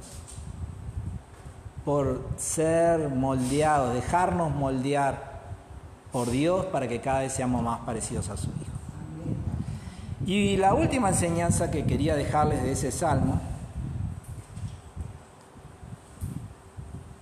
por 1.84 2.20
ser 2.36 3.10
moldeados, 3.10 3.94
dejarnos 3.94 4.54
moldear 4.54 5.36
por 6.12 6.30
Dios 6.30 6.66
para 6.66 6.88
que 6.88 7.00
cada 7.00 7.20
vez 7.20 7.32
seamos 7.32 7.62
más 7.62 7.80
parecidos 7.80 8.28
a 8.30 8.36
su 8.36 8.46
Hijo. 8.46 8.76
Y 10.26 10.56
la 10.56 10.74
última 10.74 11.10
enseñanza 11.10 11.70
que 11.70 11.84
quería 11.84 12.16
dejarles 12.16 12.62
de 12.62 12.72
ese 12.72 12.90
salmo 12.90 13.40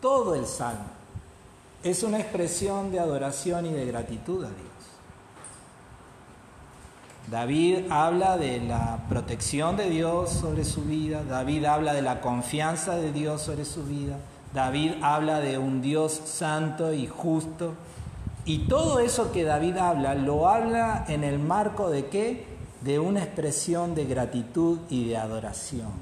todo 0.04 0.34
el 0.34 0.44
salmo 0.44 0.84
es 1.82 2.02
una 2.02 2.20
expresión 2.20 2.92
de 2.92 3.00
adoración 3.00 3.64
y 3.64 3.72
de 3.72 3.86
gratitud 3.86 4.44
a 4.44 4.48
Dios. 4.48 4.58
David 7.30 7.90
habla 7.90 8.36
de 8.36 8.60
la 8.60 8.98
protección 9.08 9.78
de 9.78 9.88
Dios 9.88 10.28
sobre 10.28 10.66
su 10.66 10.82
vida, 10.82 11.24
David 11.24 11.64
habla 11.64 11.94
de 11.94 12.02
la 12.02 12.20
confianza 12.20 12.96
de 12.96 13.12
Dios 13.12 13.40
sobre 13.40 13.64
su 13.64 13.82
vida, 13.84 14.18
David 14.52 14.92
habla 15.00 15.40
de 15.40 15.56
un 15.56 15.80
Dios 15.80 16.20
santo 16.26 16.92
y 16.92 17.06
justo, 17.06 17.72
y 18.44 18.68
todo 18.68 18.98
eso 18.98 19.32
que 19.32 19.44
David 19.44 19.78
habla 19.78 20.14
lo 20.14 20.50
habla 20.50 21.06
en 21.08 21.24
el 21.24 21.38
marco 21.38 21.88
de 21.88 22.08
qué? 22.08 22.44
De 22.82 22.98
una 22.98 23.22
expresión 23.22 23.94
de 23.94 24.04
gratitud 24.04 24.80
y 24.90 25.08
de 25.08 25.16
adoración, 25.16 25.92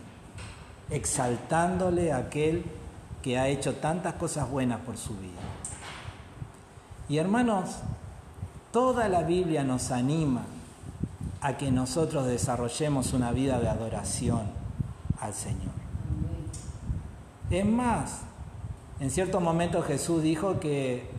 exaltándole 0.90 2.10
a 2.10 2.16
aquel 2.16 2.64
que 3.22 3.38
ha 3.38 3.48
hecho 3.48 3.74
tantas 3.76 4.14
cosas 4.14 4.50
buenas 4.50 4.80
por 4.80 4.96
su 4.96 5.14
vida. 5.14 5.40
Y 7.08 7.18
hermanos, 7.18 7.76
toda 8.72 9.08
la 9.08 9.22
Biblia 9.22 9.64
nos 9.64 9.90
anima 9.90 10.42
a 11.40 11.56
que 11.56 11.70
nosotros 11.70 12.26
desarrollemos 12.26 13.12
una 13.12 13.32
vida 13.32 13.58
de 13.61 13.68
adoración 13.68 14.42
al 15.20 15.35
Señor. 15.35 15.72
Es 17.50 17.66
más, 17.66 18.20
en 19.00 19.11
cierto 19.11 19.40
momento 19.40 19.82
Jesús 19.82 20.22
dijo 20.22 20.58
que 20.58 21.11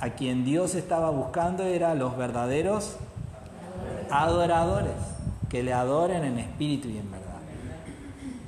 a 0.00 0.10
quien 0.10 0.44
Dios 0.44 0.74
estaba 0.74 1.10
buscando 1.10 1.64
era 1.64 1.94
los 1.94 2.16
verdaderos 2.16 2.96
adoradores, 4.10 4.92
que 5.48 5.62
le 5.62 5.72
adoren 5.72 6.24
en 6.24 6.38
espíritu 6.38 6.88
y 6.88 6.98
en 6.98 7.10
verdad. 7.10 7.27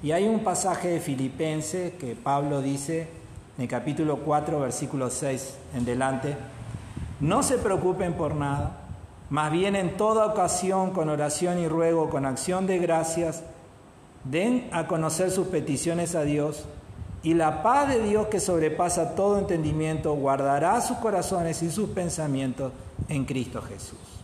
Y 0.03 0.13
hay 0.13 0.27
un 0.27 0.41
pasaje 0.41 0.89
de 0.89 1.01
Filipenses 1.01 1.93
que 1.95 2.17
Pablo 2.17 2.63
dice 2.63 3.09
en 3.59 3.63
el 3.63 3.69
capítulo 3.69 4.19
4, 4.19 4.59
versículo 4.59 5.11
6 5.11 5.57
en 5.75 5.85
delante, 5.85 6.37
no 7.21 7.43
se 7.43 7.59
preocupen 7.59 8.15
por 8.15 8.35
nada, 8.35 8.79
más 9.29 9.53
bien 9.53 9.77
en 9.77 9.99
toda 9.99 10.27
ocasión, 10.27 10.93
con 10.93 11.11
oración 11.11 11.59
y 11.59 11.69
ruego, 11.69 12.09
con 12.09 12.25
acción 12.25 12.67
de 12.67 12.79
gracias, 12.79 13.43
den 14.25 14.71
a 14.73 14.87
conocer 14.87 15.31
sus 15.31 15.49
peticiones 15.49 16.15
a 16.15 16.23
Dios, 16.23 16.65
y 17.23 17.35
la 17.35 17.63
paz 17.63 17.89
de 17.89 18.03
Dios 18.03 18.29
que 18.29 18.41
sobrepasa 18.41 19.15
todo 19.15 19.39
entendimiento 19.39 20.15
guardará 20.15 20.81
sus 20.81 20.97
corazones 20.97 21.63
y 21.63 21.71
sus 21.71 21.91
pensamientos 21.91 22.73
en 23.11 23.27
Cristo 23.27 23.61
Jesús 23.61 24.20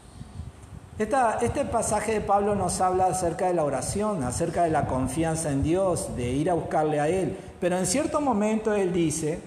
este 0.98 1.64
pasaje 1.66 2.12
de 2.12 2.20
Pablo 2.22 2.54
nos 2.54 2.80
habla 2.80 3.06
acerca 3.06 3.48
de 3.48 3.54
la 3.54 3.64
oración, 3.64 4.22
acerca 4.22 4.62
de 4.62 4.70
la 4.70 4.86
confianza 4.86 5.50
en 5.50 5.62
Dios, 5.62 6.16
de 6.16 6.30
ir 6.30 6.48
a 6.48 6.54
buscarle 6.54 7.00
a 7.00 7.08
Él. 7.08 7.36
Pero 7.60 7.76
en 7.76 7.86
cierto 7.86 8.20
momento 8.20 8.72
Él 8.72 8.94
dice, 8.94 9.40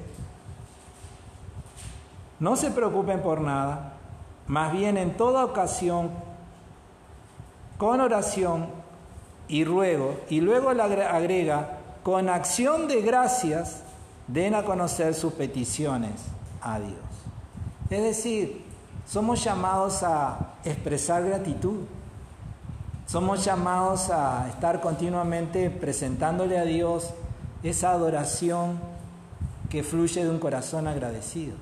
no 2.39 2.55
se 2.55 2.69
preocupen 2.69 3.21
por 3.21 3.41
nada, 3.41 3.93
más 4.45 4.71
bien 4.71 4.97
en 4.97 5.17
toda 5.17 5.43
ocasión, 5.43 6.11
con 7.77 7.99
oración 7.99 8.67
y 9.47 9.63
ruego, 9.65 10.19
y 10.29 10.41
luego 10.41 10.71
le 10.73 10.83
agrega, 10.83 11.77
con 12.03 12.29
acción 12.29 12.87
de 12.87 13.01
gracias, 13.01 13.81
den 14.27 14.53
a 14.53 14.63
conocer 14.63 15.15
sus 15.15 15.33
peticiones 15.33 16.11
a 16.61 16.79
Dios. 16.79 16.99
Es 17.89 18.03
decir, 18.03 18.68
somos 19.09 19.43
llamados 19.43 20.03
a 20.03 20.53
expresar 20.63 21.25
gratitud. 21.25 21.79
Somos 23.07 23.43
llamados 23.43 24.11
a 24.11 24.47
estar 24.49 24.81
continuamente 24.81 25.71
presentándole 25.71 26.59
a 26.59 26.63
Dios 26.63 27.09
esa 27.63 27.91
adoración 27.91 28.79
que 29.69 29.81
fluye 29.81 30.23
de 30.23 30.29
un 30.29 30.37
corazón 30.37 30.87
agradecido. 30.87 31.55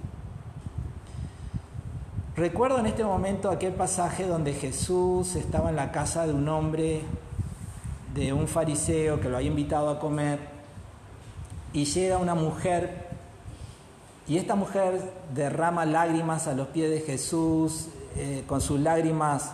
Recuerdo 2.36 2.80
en 2.80 2.88
este 2.88 3.06
momento 3.06 3.50
aquel 3.50 3.74
pasaje 3.74 4.28
donde 4.28 4.54
Jesús 4.54 5.36
estaba 5.36 5.70
en 5.70 5.78
la 5.78 5.94
casa 5.94 6.28
de 6.28 6.34
un 6.34 6.48
hombre, 6.50 7.02
de 8.14 8.34
un 8.34 8.48
fariseo 8.50 9.22
que 9.22 9.30
lo 9.30 9.38
había 9.38 9.50
invitado 9.50 9.90
a 9.90 10.00
comer, 10.00 10.40
y 11.72 11.86
llega 11.86 12.18
una 12.18 12.36
mujer, 12.36 13.07
y 14.28 14.38
esta 14.38 14.56
mujer 14.56 15.14
derrama 15.34 15.86
lágrimas 15.86 16.48
a 16.48 16.54
los 16.54 16.68
pies 16.68 16.90
de 16.90 17.02
Jesús, 17.02 17.88
eh, 18.18 18.44
con 18.48 18.62
sus 18.62 18.80
lágrimas 18.80 19.54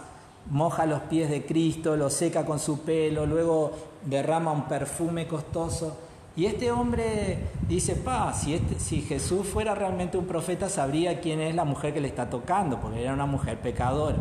moja 0.50 0.86
los 0.86 1.02
pies 1.02 1.30
de 1.30 1.46
Cristo, 1.46 1.96
lo 1.96 2.10
seca 2.10 2.46
con 2.46 2.60
su 2.60 2.82
pelo, 2.82 3.26
luego 3.26 3.72
derrama 4.06 4.52
un 4.52 4.64
perfume 4.64 5.28
costoso. 5.28 5.98
Y 6.36 6.46
este 6.46 6.72
hombre 6.72 7.38
dice, 7.68 7.96
pa, 7.96 8.34
si, 8.34 8.56
este, 8.56 8.80
si 8.80 9.02
Jesús 9.02 9.48
fuera 9.48 9.76
realmente 9.76 10.18
un 10.18 10.26
profeta, 10.26 10.68
sabría 10.68 11.22
quién 11.22 11.40
es 11.40 11.54
la 11.54 11.64
mujer 11.64 11.94
que 11.94 12.02
le 12.02 12.08
está 12.08 12.30
tocando, 12.30 12.80
porque 12.80 13.04
era 13.04 13.14
una 13.14 13.28
mujer 13.28 13.60
pecadora. 13.60 14.18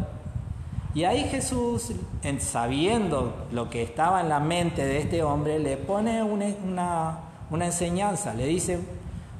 Y 0.94 1.04
ahí 1.04 1.24
Jesús, 1.30 1.92
sabiendo 2.38 3.46
lo 3.50 3.70
que 3.70 3.82
estaba 3.82 4.20
en 4.20 4.28
la 4.28 4.40
mente 4.40 4.84
de 4.84 4.98
este 4.98 5.22
hombre, 5.22 5.58
le 5.58 5.78
pone 5.78 6.22
una, 6.22 7.18
una 7.50 7.64
enseñanza, 7.64 8.34
le 8.34 8.46
dice, 8.46 8.78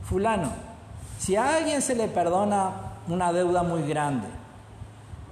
fulano, 0.03 0.72
si 1.23 1.37
a 1.37 1.55
alguien 1.55 1.81
se 1.81 1.95
le 1.95 2.09
perdona 2.09 2.73
una 3.07 3.33
deuda 3.33 3.63
muy 3.63 3.83
grande, 3.87 4.27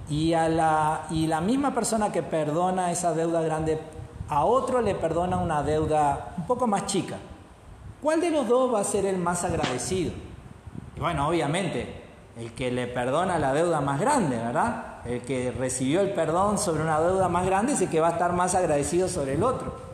y, 0.09 0.33
a 0.33 0.47
la, 0.47 1.01
y 1.09 1.27
la 1.27 1.41
misma 1.41 1.73
persona 1.73 2.13
que 2.13 2.23
perdona 2.23 2.91
esa 2.91 3.13
deuda 3.13 3.41
grande, 3.41 3.77
a 4.29 4.45
otro 4.45 4.81
le 4.81 4.95
perdona 4.95 5.37
una 5.37 5.63
deuda 5.63 6.33
un 6.37 6.45
poco 6.45 6.65
más 6.65 6.85
chica, 6.85 7.17
¿Cuál 8.01 8.19
de 8.19 8.31
los 8.31 8.47
dos 8.47 8.73
va 8.73 8.79
a 8.79 8.83
ser 8.83 9.05
el 9.05 9.19
más 9.19 9.43
agradecido? 9.43 10.11
Bueno, 10.97 11.27
obviamente, 11.27 12.01
el 12.35 12.51
que 12.53 12.71
le 12.71 12.87
perdona 12.87 13.37
la 13.37 13.53
deuda 13.53 13.79
más 13.79 13.99
grande, 13.99 14.37
¿verdad? 14.37 15.05
El 15.05 15.21
que 15.21 15.51
recibió 15.51 16.01
el 16.01 16.11
perdón 16.13 16.57
sobre 16.57 16.81
una 16.81 16.99
deuda 16.99 17.29
más 17.29 17.45
grande 17.45 17.73
es 17.73 17.81
el 17.81 17.89
que 17.89 17.99
va 17.99 18.07
a 18.07 18.11
estar 18.13 18.33
más 18.33 18.55
agradecido 18.55 19.07
sobre 19.07 19.35
el 19.35 19.43
otro. 19.43 19.90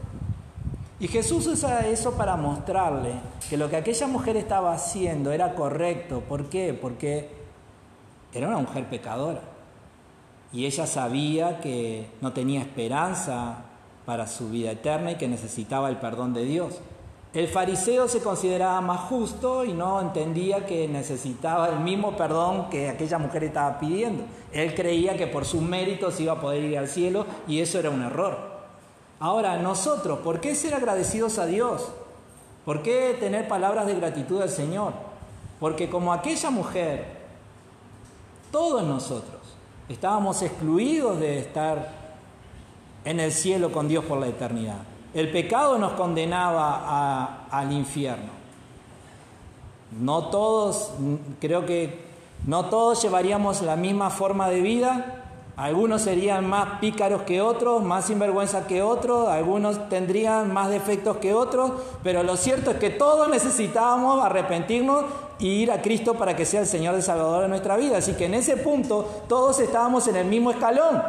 Y 0.99 1.07
Jesús 1.07 1.45
usa 1.45 1.87
eso 1.87 2.13
para 2.13 2.35
mostrarle 2.35 3.13
que 3.49 3.57
lo 3.57 3.69
que 3.69 3.75
aquella 3.75 4.07
mujer 4.07 4.35
estaba 4.35 4.73
haciendo 4.73 5.31
era 5.31 5.53
correcto. 5.53 6.21
¿Por 6.21 6.49
qué? 6.49 6.73
Porque 6.73 7.29
era 8.33 8.47
una 8.47 8.57
mujer 8.57 8.89
pecadora. 8.89 9.41
Y 10.51 10.65
ella 10.65 10.87
sabía 10.87 11.59
que 11.59 12.09
no 12.21 12.33
tenía 12.33 12.61
esperanza 12.61 13.65
para 14.07 14.25
su 14.25 14.49
vida 14.49 14.71
eterna 14.71 15.11
y 15.11 15.15
que 15.15 15.27
necesitaba 15.27 15.89
el 15.89 15.97
perdón 15.97 16.33
de 16.33 16.45
Dios. 16.45 16.79
El 17.33 17.47
fariseo 17.47 18.07
se 18.07 18.21
consideraba 18.21 18.81
más 18.81 19.01
justo 19.01 19.65
y 19.65 19.73
no 19.73 20.01
entendía 20.01 20.65
que 20.65 20.87
necesitaba 20.87 21.69
el 21.69 21.81
mismo 21.81 22.15
perdón 22.15 22.69
que 22.69 22.89
aquella 22.89 23.19
mujer 23.19 23.43
estaba 23.43 23.77
pidiendo. 23.77 24.23
Él 24.51 24.73
creía 24.73 25.15
que 25.17 25.27
por 25.27 25.45
sus 25.45 25.61
méritos 25.61 26.19
iba 26.19 26.33
a 26.33 26.41
poder 26.41 26.63
ir 26.63 26.77
al 26.77 26.87
cielo 26.87 27.27
y 27.47 27.59
eso 27.59 27.77
era 27.77 27.91
un 27.91 28.01
error. 28.01 28.46
Ahora, 29.19 29.57
nosotros, 29.57 30.19
¿por 30.19 30.39
qué 30.39 30.53
ser 30.55 30.75
agradecidos 30.75 31.39
a 31.39 31.45
Dios? 31.45 31.87
¿Por 32.65 32.83
qué 32.83 33.15
tener 33.19 33.47
palabras 33.47 33.87
de 33.87 33.95
gratitud 33.95 34.41
al 34.41 34.49
Señor? 34.49 34.93
Porque 35.59 35.89
como 35.89 36.13
aquella 36.13 36.49
mujer, 36.49 37.17
todos 38.51 38.83
nosotros 38.83 39.41
estábamos 39.89 40.41
excluidos 40.41 41.19
de 41.19 41.39
estar 41.39 41.89
en 43.05 43.19
el 43.19 43.31
cielo 43.31 43.71
con 43.71 43.87
Dios 43.87 44.03
por 44.05 44.19
la 44.19 44.27
eternidad. 44.27 44.79
El 45.13 45.31
pecado 45.31 45.77
nos 45.77 45.93
condenaba 45.93 47.45
al 47.49 47.71
infierno. 47.71 48.29
No 49.99 50.25
todos, 50.25 50.91
creo 51.39 51.65
que 51.65 52.05
no 52.45 52.65
todos 52.65 53.01
llevaríamos 53.01 53.61
la 53.61 53.77
misma 53.77 54.09
forma 54.09 54.49
de 54.49 54.61
vida. 54.61 55.16
Algunos 55.57 56.03
serían 56.03 56.47
más 56.47 56.79
pícaros 56.79 57.23
que 57.23 57.41
otros, 57.41 57.83
más 57.83 58.05
sinvergüenza 58.05 58.67
que 58.67 58.83
otros, 58.83 59.27
algunos 59.27 59.89
tendrían 59.89 60.53
más 60.53 60.69
defectos 60.69 61.17
que 61.17 61.33
otros, 61.33 61.71
pero 62.03 62.21
lo 62.21 62.37
cierto 62.37 62.69
es 62.69 62.77
que 62.77 62.91
todos 62.91 63.27
necesitábamos 63.27 64.23
arrepentirnos 64.23 65.05
y 65.39 65.47
ir 65.47 65.71
a 65.71 65.81
Cristo 65.81 66.13
para 66.13 66.35
que 66.35 66.45
sea 66.45 66.59
el 66.59 66.67
Señor 66.67 66.95
y 66.99 67.01
Salvador 67.01 67.41
de 67.41 67.47
nuestra 67.47 67.75
vida. 67.75 67.97
Así 67.97 68.13
que 68.13 68.25
en 68.25 68.35
ese 68.35 68.55
punto 68.57 69.23
todos 69.27 69.59
estábamos 69.59 70.07
en 70.07 70.17
el 70.17 70.27
mismo 70.27 70.51
escalón. 70.51 71.01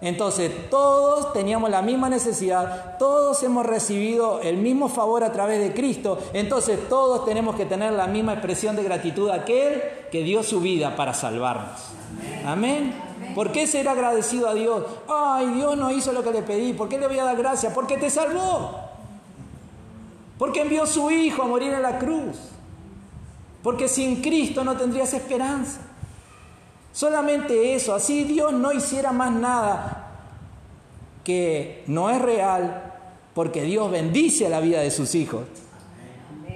Entonces, 0.00 0.70
todos 0.70 1.32
teníamos 1.32 1.68
la 1.68 1.82
misma 1.82 2.08
necesidad, 2.08 2.98
todos 3.00 3.42
hemos 3.42 3.66
recibido 3.66 4.40
el 4.42 4.58
mismo 4.58 4.88
favor 4.88 5.24
a 5.24 5.32
través 5.32 5.58
de 5.58 5.74
Cristo, 5.74 6.20
entonces 6.34 6.88
todos 6.88 7.24
tenemos 7.24 7.56
que 7.56 7.66
tener 7.66 7.92
la 7.94 8.06
misma 8.06 8.34
expresión 8.34 8.76
de 8.76 8.84
gratitud 8.84 9.28
a 9.28 9.34
aquel 9.34 9.82
que 10.12 10.22
dio 10.22 10.44
su 10.44 10.60
vida 10.60 10.94
para 10.94 11.14
salvarnos. 11.14 11.80
Amén. 12.46 13.07
¿Por 13.38 13.52
qué 13.52 13.68
ser 13.68 13.88
agradecido 13.88 14.48
a 14.48 14.54
Dios? 14.54 14.84
Ay, 15.06 15.46
Dios 15.52 15.76
no 15.76 15.92
hizo 15.92 16.12
lo 16.12 16.24
que 16.24 16.32
le 16.32 16.42
pedí, 16.42 16.72
¿por 16.72 16.88
qué 16.88 16.98
le 16.98 17.06
voy 17.06 17.20
a 17.20 17.24
dar 17.24 17.36
gracias? 17.36 17.72
Porque 17.72 17.96
te 17.96 18.10
salvó. 18.10 18.80
Porque 20.36 20.62
envió 20.62 20.84
su 20.86 21.08
Hijo 21.08 21.44
a 21.44 21.46
morir 21.46 21.72
en 21.72 21.82
la 21.82 22.00
cruz. 22.00 22.36
Porque 23.62 23.86
sin 23.86 24.22
Cristo 24.22 24.64
no 24.64 24.76
tendrías 24.76 25.14
esperanza. 25.14 25.78
Solamente 26.92 27.76
eso, 27.76 27.94
así 27.94 28.24
Dios 28.24 28.52
no 28.52 28.72
hiciera 28.72 29.12
más 29.12 29.30
nada 29.30 30.16
que 31.22 31.84
no 31.86 32.10
es 32.10 32.20
real, 32.20 32.92
porque 33.34 33.62
Dios 33.62 33.88
bendice 33.88 34.46
a 34.46 34.48
la 34.48 34.58
vida 34.58 34.80
de 34.80 34.90
sus 34.90 35.14
hijos. 35.14 35.44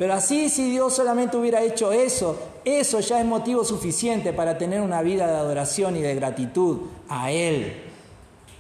Pero 0.01 0.15
así 0.15 0.49
si 0.49 0.69
Dios 0.69 0.93
solamente 0.93 1.37
hubiera 1.37 1.63
hecho 1.63 1.93
eso, 1.93 2.52
eso 2.65 3.01
ya 3.01 3.21
es 3.21 3.27
motivo 3.27 3.65
suficiente 3.65 4.33
para 4.33 4.59
tener 4.59 4.81
una 4.81 5.03
vida 5.03 5.27
de 5.27 5.37
adoración 5.37 5.97
y 5.97 6.01
de 6.01 6.15
gratitud 6.15 6.81
a 7.09 7.31
Él 7.31 7.83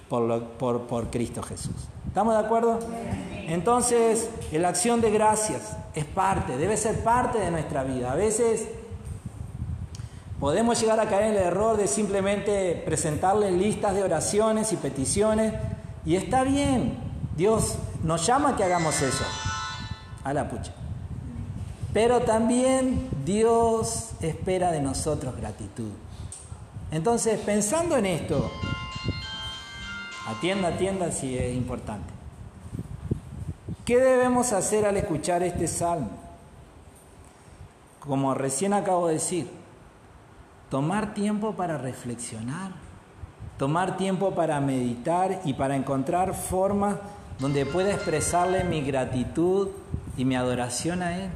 por, 0.08 0.42
por, 0.48 1.10
Cristo 1.10 1.42
Jesús. 1.42 1.74
¿Estamos 2.06 2.34
de 2.34 2.40
acuerdo? 2.40 2.78
Entonces, 3.48 4.28
la 4.52 4.68
acción 4.68 5.00
de 5.00 5.10
gracias 5.10 5.76
es 5.94 6.04
parte, 6.04 6.56
debe 6.58 6.76
ser 6.76 7.02
parte 7.02 7.38
de 7.38 7.50
nuestra 7.50 7.84
vida. 7.84 8.12
A 8.12 8.16
veces 8.16 8.68
Podemos 10.42 10.80
llegar 10.80 10.98
a 10.98 11.08
caer 11.08 11.26
en 11.26 11.36
el 11.36 11.42
error 11.44 11.76
de 11.76 11.86
simplemente 11.86 12.82
presentarle 12.84 13.52
listas 13.52 13.94
de 13.94 14.02
oraciones 14.02 14.72
y 14.72 14.76
peticiones 14.76 15.54
y 16.04 16.16
está 16.16 16.42
bien, 16.42 16.98
Dios 17.36 17.76
nos 18.02 18.26
llama 18.26 18.48
a 18.48 18.56
que 18.56 18.64
hagamos 18.64 19.00
eso, 19.02 19.22
a 20.24 20.34
la 20.34 20.48
pucha. 20.48 20.72
Pero 21.92 22.20
también 22.20 23.08
Dios 23.24 24.12
espera 24.20 24.72
de 24.72 24.80
nosotros 24.80 25.36
gratitud. 25.36 25.90
Entonces, 26.90 27.38
pensando 27.40 27.96
en 27.96 28.06
esto, 28.06 28.50
atienda, 30.26 30.68
atienda 30.68 31.10
si 31.10 31.36
es 31.36 31.54
importante. 31.54 32.12
¿Qué 33.84 33.98
debemos 33.98 34.52
hacer 34.52 34.86
al 34.86 34.96
escuchar 34.96 35.42
este 35.42 35.66
salmo? 35.66 36.10
Como 38.00 38.32
recién 38.34 38.72
acabo 38.72 39.08
de 39.08 39.14
decir, 39.14 39.50
tomar 40.70 41.14
tiempo 41.14 41.52
para 41.52 41.78
reflexionar, 41.78 42.72
tomar 43.58 43.96
tiempo 43.96 44.34
para 44.34 44.60
meditar 44.60 45.40
y 45.44 45.54
para 45.54 45.76
encontrar 45.76 46.34
formas 46.34 46.96
donde 47.38 47.66
pueda 47.66 47.92
expresarle 47.92 48.64
mi 48.64 48.82
gratitud 48.82 49.68
y 50.16 50.24
mi 50.24 50.36
adoración 50.36 51.02
a 51.02 51.18
Él. 51.18 51.30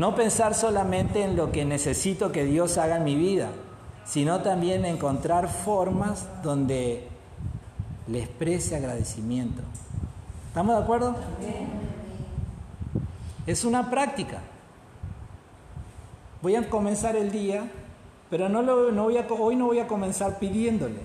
No 0.00 0.14
pensar 0.14 0.54
solamente 0.54 1.22
en 1.22 1.36
lo 1.36 1.52
que 1.52 1.66
necesito 1.66 2.32
que 2.32 2.46
Dios 2.46 2.78
haga 2.78 2.96
en 2.96 3.04
mi 3.04 3.16
vida, 3.16 3.50
sino 4.06 4.40
también 4.40 4.86
encontrar 4.86 5.50
formas 5.50 6.26
donde 6.42 7.06
le 8.08 8.20
exprese 8.20 8.76
agradecimiento. 8.76 9.60
¿Estamos 10.48 10.74
de 10.74 10.82
acuerdo? 10.82 11.16
Es 13.46 13.66
una 13.66 13.90
práctica. 13.90 14.38
Voy 16.40 16.56
a 16.56 16.70
comenzar 16.70 17.14
el 17.14 17.30
día, 17.30 17.70
pero 18.30 18.46
hoy 18.46 19.54
no 19.56 19.66
voy 19.66 19.80
a 19.80 19.86
comenzar 19.86 20.38
pidiéndole. 20.38 21.00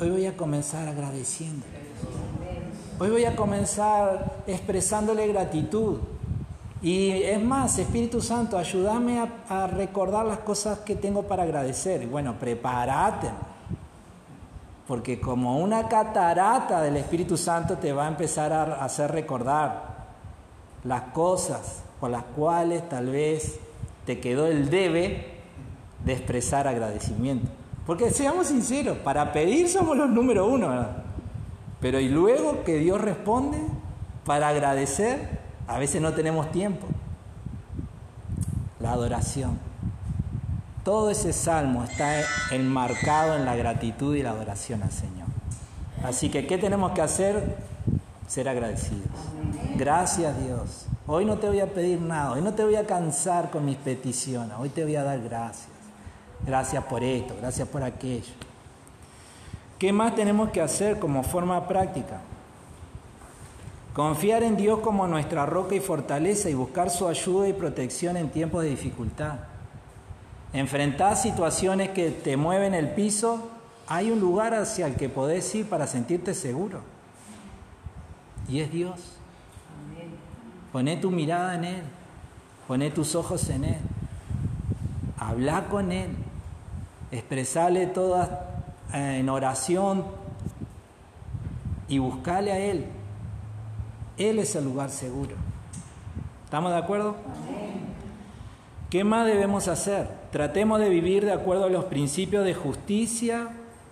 Hoy 0.00 0.08
voy 0.08 0.24
a 0.24 0.34
comenzar 0.34 0.88
agradeciéndole. 0.88 1.76
Hoy 2.98 3.10
voy 3.10 3.26
a 3.26 3.36
comenzar 3.36 4.44
expresándole 4.46 5.28
gratitud. 5.28 5.98
Y 6.80 7.10
es 7.10 7.42
más, 7.42 7.78
Espíritu 7.78 8.20
Santo, 8.20 8.56
ayúdame 8.56 9.28
a, 9.48 9.66
recordar 9.66 10.24
las 10.24 10.38
cosas 10.38 10.78
que 10.80 10.94
tengo 10.94 11.24
para 11.24 11.42
agradecer. 11.42 12.06
Bueno, 12.06 12.34
prepárate. 12.38 13.28
porque 14.86 15.20
como 15.20 15.58
una 15.58 15.86
catarata 15.86 16.80
del 16.80 16.96
Espíritu 16.96 17.36
Santo 17.36 17.76
te 17.76 17.92
va 17.92 18.06
a 18.06 18.08
empezar 18.08 18.52
a 18.54 18.82
hacer 18.82 19.10
recordar 19.10 19.98
las 20.84 21.02
cosas 21.12 21.82
por 22.00 22.08
las 22.10 22.22
cuales 22.22 22.88
tal 22.88 23.10
vez 23.10 23.58
te 24.06 24.18
quedó 24.20 24.46
el 24.46 24.70
debe 24.70 25.26
de 26.04 26.12
expresar 26.12 26.66
agradecimiento. 26.66 27.48
Porque 27.86 28.10
seamos 28.10 28.46
sinceros, 28.46 28.98
para 28.98 29.32
pedir 29.32 29.68
somos 29.68 29.96
los 29.96 30.08
número 30.08 30.46
uno, 30.46 30.68
¿verdad? 30.68 31.04
Pero 31.80 32.00
y 32.00 32.08
luego 32.08 32.64
que 32.64 32.78
Dios 32.78 33.00
responde, 33.00 33.58
para 34.24 34.48
agradecer, 34.48 35.47
a 35.68 35.78
veces 35.78 36.00
no 36.00 36.12
tenemos 36.14 36.50
tiempo. 36.50 36.86
La 38.80 38.92
adoración. 38.92 39.58
Todo 40.82 41.10
ese 41.10 41.34
salmo 41.34 41.84
está 41.84 42.22
enmarcado 42.50 43.36
en 43.36 43.44
la 43.44 43.54
gratitud 43.54 44.16
y 44.16 44.22
la 44.22 44.30
adoración 44.30 44.82
al 44.82 44.90
Señor. 44.90 45.28
Así 46.02 46.30
que, 46.30 46.46
¿qué 46.46 46.56
tenemos 46.56 46.92
que 46.92 47.02
hacer? 47.02 47.56
Ser 48.26 48.48
agradecidos. 48.48 49.10
Gracias 49.76 50.42
Dios. 50.42 50.86
Hoy 51.06 51.24
no 51.24 51.36
te 51.36 51.48
voy 51.48 51.60
a 51.60 51.66
pedir 51.66 52.00
nada, 52.00 52.32
hoy 52.32 52.42
no 52.42 52.54
te 52.54 52.64
voy 52.64 52.76
a 52.76 52.86
cansar 52.86 53.50
con 53.50 53.64
mis 53.64 53.76
peticiones, 53.76 54.52
hoy 54.58 54.68
te 54.68 54.84
voy 54.84 54.96
a 54.96 55.02
dar 55.02 55.20
gracias. 55.20 55.68
Gracias 56.46 56.84
por 56.84 57.02
esto, 57.02 57.34
gracias 57.40 57.68
por 57.68 57.82
aquello. 57.82 58.32
¿Qué 59.78 59.92
más 59.92 60.14
tenemos 60.14 60.50
que 60.50 60.60
hacer 60.60 60.98
como 60.98 61.22
forma 61.22 61.66
práctica? 61.68 62.20
Confiar 63.94 64.42
en 64.42 64.56
Dios 64.56 64.80
como 64.80 65.08
nuestra 65.08 65.44
roca 65.46 65.74
y 65.74 65.80
fortaleza 65.80 66.48
y 66.48 66.54
buscar 66.54 66.90
su 66.90 67.08
ayuda 67.08 67.48
y 67.48 67.52
protección 67.52 68.16
en 68.16 68.30
tiempos 68.30 68.62
de 68.62 68.70
dificultad. 68.70 69.40
Enfrentar 70.52 71.16
situaciones 71.16 71.90
que 71.90 72.10
te 72.10 72.36
mueven 72.36 72.74
el 72.74 72.90
piso, 72.90 73.48
hay 73.86 74.10
un 74.10 74.20
lugar 74.20 74.54
hacia 74.54 74.86
el 74.86 74.94
que 74.94 75.08
podés 75.08 75.52
ir 75.54 75.68
para 75.68 75.86
sentirte 75.86 76.34
seguro. 76.34 76.80
Y 78.48 78.60
es 78.60 78.70
Dios. 78.70 79.18
Poné 80.72 80.96
tu 80.96 81.10
mirada 81.10 81.54
en 81.54 81.64
Él. 81.64 81.82
Poné 82.66 82.90
tus 82.90 83.14
ojos 83.14 83.48
en 83.50 83.64
Él. 83.64 83.78
Habla 85.18 85.68
con 85.68 85.90
Él. 85.90 86.10
Expresale 87.10 87.86
toda 87.86 88.62
eh, 88.92 89.18
en 89.20 89.28
oración 89.28 90.04
y 91.88 91.98
buscale 91.98 92.52
a 92.52 92.58
Él. 92.58 92.86
Él 94.18 94.38
es 94.38 94.54
el 94.56 94.64
lugar 94.64 94.90
seguro. 94.90 95.36
¿Estamos 96.44 96.72
de 96.72 96.78
acuerdo? 96.78 97.16
¿Qué 98.90 99.04
más 99.04 99.26
debemos 99.26 99.68
hacer? 99.68 100.08
Tratemos 100.32 100.80
de 100.80 100.88
vivir 100.88 101.24
de 101.24 101.32
acuerdo 101.32 101.64
a 101.64 101.70
los 101.70 101.84
principios 101.84 102.44
de 102.44 102.54
justicia 102.54 103.50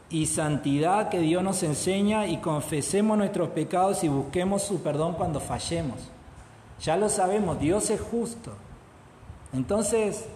y 0.08 0.26
santidad 0.26 1.08
que 1.08 1.18
Dios 1.20 1.42
nos 1.42 1.62
enseña 1.62 2.26
y 2.26 2.38
confesemos 2.38 3.18
nuestros 3.18 3.50
pecados 3.50 4.04
y 4.04 4.08
busquemos 4.08 4.62
su 4.62 4.82
perdón 4.82 5.14
cuando 5.14 5.40
fallemos. 5.40 5.98
Ya 6.82 6.96
lo 6.96 7.08
sabemos, 7.08 7.58
Dios 7.60 7.90
es 7.90 8.00
justo. 8.00 8.52
Entonces, 9.52 10.26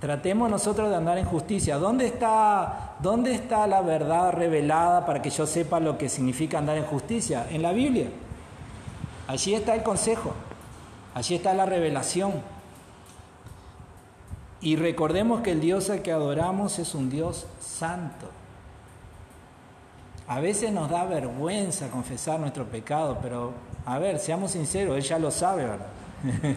tratemos 0.00 0.50
nosotros 0.50 0.90
de 0.90 0.96
andar 0.96 1.18
en 1.18 1.26
justicia. 1.26 1.78
¿Dónde 1.78 2.06
está, 2.06 2.85
¿Dónde 3.00 3.34
está 3.34 3.66
la 3.66 3.82
verdad 3.82 4.32
revelada 4.32 5.04
para 5.04 5.20
que 5.20 5.30
yo 5.30 5.46
sepa 5.46 5.80
lo 5.80 5.98
que 5.98 6.08
significa 6.08 6.58
andar 6.58 6.78
en 6.78 6.84
justicia? 6.84 7.46
En 7.50 7.62
la 7.62 7.72
Biblia. 7.72 8.08
Allí 9.28 9.54
está 9.54 9.74
el 9.74 9.82
consejo. 9.82 10.32
Allí 11.14 11.34
está 11.34 11.52
la 11.54 11.66
revelación. 11.66 12.32
Y 14.60 14.76
recordemos 14.76 15.42
que 15.42 15.52
el 15.52 15.60
Dios 15.60 15.90
al 15.90 16.02
que 16.02 16.12
adoramos 16.12 16.78
es 16.78 16.94
un 16.94 17.10
Dios 17.10 17.46
santo. 17.60 18.28
A 20.28 20.40
veces 20.40 20.72
nos 20.72 20.90
da 20.90 21.04
vergüenza 21.04 21.88
confesar 21.88 22.40
nuestro 22.40 22.64
pecado, 22.64 23.18
pero 23.22 23.52
a 23.84 23.98
ver, 23.98 24.18
seamos 24.18 24.52
sinceros, 24.52 24.96
Él 24.96 25.02
ya 25.02 25.18
lo 25.18 25.30
sabe, 25.30 25.64
¿verdad? 25.64 25.86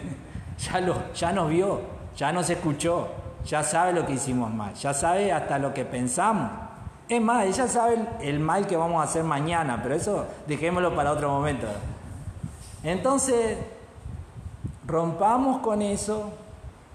ya, 0.58 0.80
lo, 0.80 1.12
ya 1.14 1.32
nos 1.32 1.50
vio, 1.50 1.80
ya 2.16 2.32
nos 2.32 2.50
escuchó, 2.50 3.08
ya 3.46 3.62
sabe 3.62 3.92
lo 3.92 4.06
que 4.06 4.14
hicimos 4.14 4.52
mal, 4.52 4.74
ya 4.74 4.94
sabe 4.94 5.32
hasta 5.32 5.58
lo 5.58 5.72
que 5.72 5.84
pensamos. 5.84 6.50
Es 7.08 7.20
más, 7.20 7.44
ella 7.44 7.66
sabe 7.66 7.98
el 8.20 8.38
mal 8.38 8.68
que 8.68 8.76
vamos 8.76 9.00
a 9.00 9.04
hacer 9.04 9.24
mañana, 9.24 9.80
pero 9.82 9.96
eso 9.96 10.26
dejémoslo 10.46 10.94
para 10.94 11.10
otro 11.10 11.28
momento. 11.28 11.66
Entonces, 12.84 13.58
rompamos 14.86 15.60
con 15.60 15.82
eso 15.82 16.30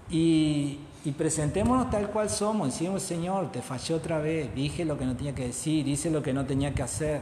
y, 0.08 0.80
presentémonos 1.16 1.90
tal 1.90 2.08
cual 2.08 2.30
somos. 2.30 2.68
Decimos, 2.68 3.02
Señor, 3.02 3.52
te 3.52 3.62
fallé 3.62 3.94
otra 3.94 4.18
vez, 4.18 4.54
dije 4.54 4.84
lo 4.84 4.98
que 4.98 5.04
no 5.04 5.14
tenía 5.14 5.34
que 5.34 5.48
decir, 5.48 5.86
hice 5.86 6.10
lo 6.10 6.22
que 6.22 6.32
no 6.32 6.46
tenía 6.46 6.74
que 6.74 6.82
hacer. 6.82 7.20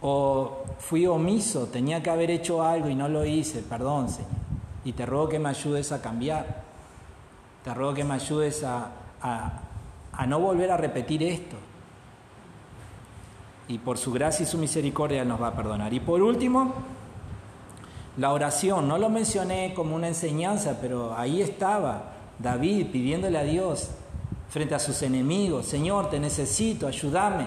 O 0.00 0.64
fui 0.78 1.06
omiso, 1.06 1.66
tenía 1.66 2.02
que 2.02 2.10
haber 2.10 2.30
hecho 2.30 2.62
algo 2.62 2.88
y 2.88 2.94
no 2.94 3.08
lo 3.08 3.24
hice, 3.24 3.60
perdón, 3.60 4.08
Señor. 4.08 4.30
Y 4.84 4.92
te 4.92 5.06
ruego 5.06 5.28
que 5.28 5.38
me 5.38 5.50
ayudes 5.50 5.92
a 5.92 6.02
cambiar. 6.02 6.71
Te 7.64 7.74
ruego 7.74 7.94
que 7.94 8.04
me 8.04 8.14
ayudes 8.14 8.64
a, 8.64 8.90
a 9.22 10.26
no 10.26 10.40
volver 10.40 10.70
a 10.70 10.76
repetir 10.76 11.22
esto. 11.22 11.56
Y 13.68 13.78
por 13.78 13.98
su 13.98 14.12
gracia 14.12 14.42
y 14.44 14.46
su 14.46 14.58
misericordia 14.58 15.24
nos 15.24 15.40
va 15.40 15.48
a 15.48 15.54
perdonar. 15.54 15.92
Y 15.94 16.00
por 16.00 16.20
último, 16.22 16.74
la 18.16 18.32
oración. 18.32 18.88
No 18.88 18.98
lo 18.98 19.08
mencioné 19.08 19.72
como 19.74 19.94
una 19.94 20.08
enseñanza, 20.08 20.78
pero 20.80 21.16
ahí 21.16 21.40
estaba 21.40 22.12
David 22.38 22.88
pidiéndole 22.92 23.38
a 23.38 23.44
Dios 23.44 23.90
frente 24.50 24.74
a 24.74 24.78
sus 24.78 25.00
enemigos, 25.00 25.64
Señor, 25.64 26.10
te 26.10 26.20
necesito, 26.20 26.86
ayúdame. 26.86 27.46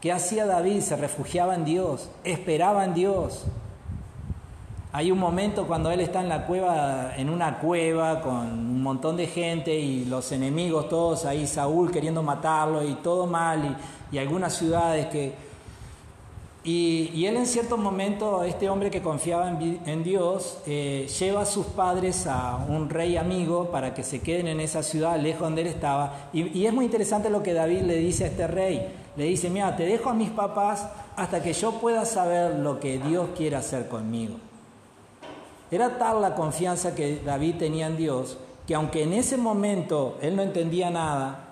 ¿Qué 0.00 0.10
hacía 0.10 0.46
David? 0.46 0.80
Se 0.80 0.96
refugiaba 0.96 1.54
en 1.54 1.66
Dios, 1.66 2.08
esperaba 2.24 2.84
en 2.86 2.94
Dios. 2.94 3.44
Hay 4.92 5.10
un 5.10 5.18
momento 5.18 5.66
cuando 5.66 5.90
él 5.90 6.00
está 6.00 6.20
en 6.20 6.28
la 6.28 6.46
cueva, 6.46 7.12
en 7.16 7.28
una 7.28 7.58
cueva 7.58 8.20
con 8.20 8.46
un 8.46 8.82
montón 8.82 9.16
de 9.16 9.26
gente 9.26 9.74
y 9.78 10.04
los 10.06 10.32
enemigos 10.32 10.88
todos 10.88 11.24
ahí, 11.26 11.46
Saúl 11.46 11.90
queriendo 11.90 12.22
matarlo 12.22 12.82
y 12.82 12.94
todo 12.94 13.26
mal 13.26 13.76
y, 14.10 14.18
algunas 14.18 14.54
ciudades 14.54 15.06
que, 15.06 15.34
y, 16.66 17.26
él 17.26 17.36
en 17.36 17.46
cierto 17.46 17.76
momento, 17.76 18.42
este 18.42 18.68
hombre 18.68 18.90
que 18.90 19.00
confiaba 19.00 19.50
en, 19.50 20.02
Dios, 20.02 20.58
eh, 20.66 21.06
lleva 21.18 21.42
a 21.42 21.46
sus 21.46 21.66
padres 21.66 22.26
a 22.26 22.56
un 22.56 22.88
rey 22.88 23.16
amigo 23.16 23.70
para 23.70 23.94
que 23.94 24.02
se 24.02 24.20
queden 24.20 24.48
en 24.48 24.60
esa 24.60 24.82
ciudad, 24.82 25.16
lejos 25.16 25.42
donde 25.42 25.60
él 25.60 25.68
estaba. 25.68 26.30
Y, 26.32 26.58
y 26.58 26.66
es 26.66 26.72
muy 26.72 26.86
interesante 26.86 27.30
lo 27.30 27.42
que 27.42 27.52
David 27.52 27.82
le 27.82 27.96
dice 27.98 28.24
a 28.24 28.26
este 28.26 28.48
rey. 28.48 28.84
Le 29.16 29.24
dice, 29.26 29.48
mira, 29.48 29.76
te 29.76 29.84
dejo 29.84 30.10
a 30.10 30.14
mis 30.14 30.30
papás 30.30 30.88
hasta 31.14 31.40
que 31.40 31.52
yo 31.52 31.72
pueda 31.72 32.04
saber 32.04 32.56
lo 32.56 32.80
que 32.80 32.98
Dios 32.98 33.28
quiere 33.36 33.54
hacer 33.54 33.86
conmigo. 33.86 34.36
Era 35.70 35.98
tal 35.98 36.22
la 36.22 36.34
confianza 36.34 36.94
que 36.94 37.20
David 37.24 37.56
tenía 37.58 37.86
en 37.86 37.96
Dios 37.96 38.38
que 38.66 38.74
aunque 38.74 39.04
en 39.04 39.12
ese 39.12 39.36
momento 39.36 40.18
él 40.20 40.34
no 40.34 40.42
entendía 40.42 40.90
nada, 40.90 41.46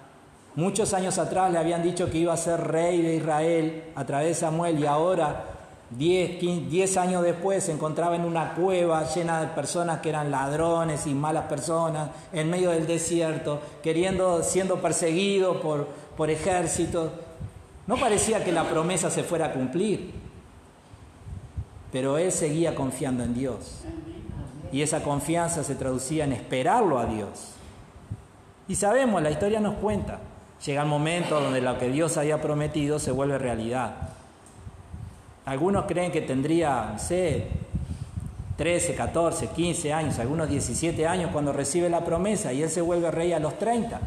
Muchos 0.56 0.94
años 0.94 1.18
atrás 1.18 1.50
le 1.50 1.58
habían 1.58 1.82
dicho 1.82 2.08
que 2.08 2.18
iba 2.18 2.32
a 2.32 2.36
ser 2.36 2.60
rey 2.60 3.02
de 3.02 3.16
Israel 3.16 3.86
a 3.96 4.04
través 4.04 4.28
de 4.28 4.34
Samuel 4.34 4.78
y 4.78 4.86
ahora, 4.86 5.46
10, 5.90 6.96
años 6.96 7.24
después, 7.24 7.64
se 7.64 7.72
encontraba 7.72 8.14
en 8.14 8.24
una 8.24 8.54
cueva 8.54 9.02
llena 9.12 9.40
de 9.40 9.48
personas 9.48 9.98
que 9.98 10.10
eran 10.10 10.30
ladrones 10.30 11.08
y 11.08 11.14
malas 11.14 11.46
personas, 11.46 12.10
en 12.32 12.50
medio 12.50 12.70
del 12.70 12.86
desierto, 12.86 13.60
queriendo, 13.82 14.44
siendo 14.44 14.80
perseguido 14.80 15.60
por, 15.60 15.88
por 16.16 16.30
ejércitos. 16.30 17.10
No 17.88 17.96
parecía 17.96 18.44
que 18.44 18.52
la 18.52 18.62
promesa 18.62 19.10
se 19.10 19.24
fuera 19.24 19.46
a 19.46 19.52
cumplir, 19.52 20.14
pero 21.94 22.18
él 22.18 22.30
seguía 22.30 22.74
confiando 22.74 23.24
en 23.24 23.32
Dios. 23.32 23.84
Y 24.70 24.82
esa 24.82 25.02
confianza 25.02 25.64
se 25.64 25.76
traducía 25.76 26.24
en 26.24 26.34
esperarlo 26.34 26.98
a 26.98 27.06
Dios. 27.06 27.52
Y 28.68 28.74
sabemos, 28.74 29.22
la 29.22 29.30
historia 29.30 29.60
nos 29.60 29.76
cuenta, 29.76 30.20
Llega 30.64 30.82
el 30.82 30.88
momento 30.88 31.40
donde 31.40 31.60
lo 31.60 31.78
que 31.78 31.90
Dios 31.90 32.16
había 32.16 32.40
prometido 32.40 32.98
se 32.98 33.10
vuelve 33.10 33.36
realidad. 33.36 33.94
Algunos 35.44 35.84
creen 35.84 36.10
que 36.10 36.22
tendría, 36.22 36.90
no 36.92 36.98
sé, 36.98 37.48
13, 38.56 38.94
14, 38.94 39.48
15 39.48 39.92
años, 39.92 40.18
algunos 40.18 40.48
17 40.48 41.06
años 41.06 41.30
cuando 41.32 41.52
recibe 41.52 41.90
la 41.90 42.02
promesa 42.02 42.52
y 42.52 42.62
él 42.62 42.70
se 42.70 42.80
vuelve 42.80 43.10
rey 43.10 43.34
a 43.34 43.38
los 43.38 43.58
30. 43.58 44.00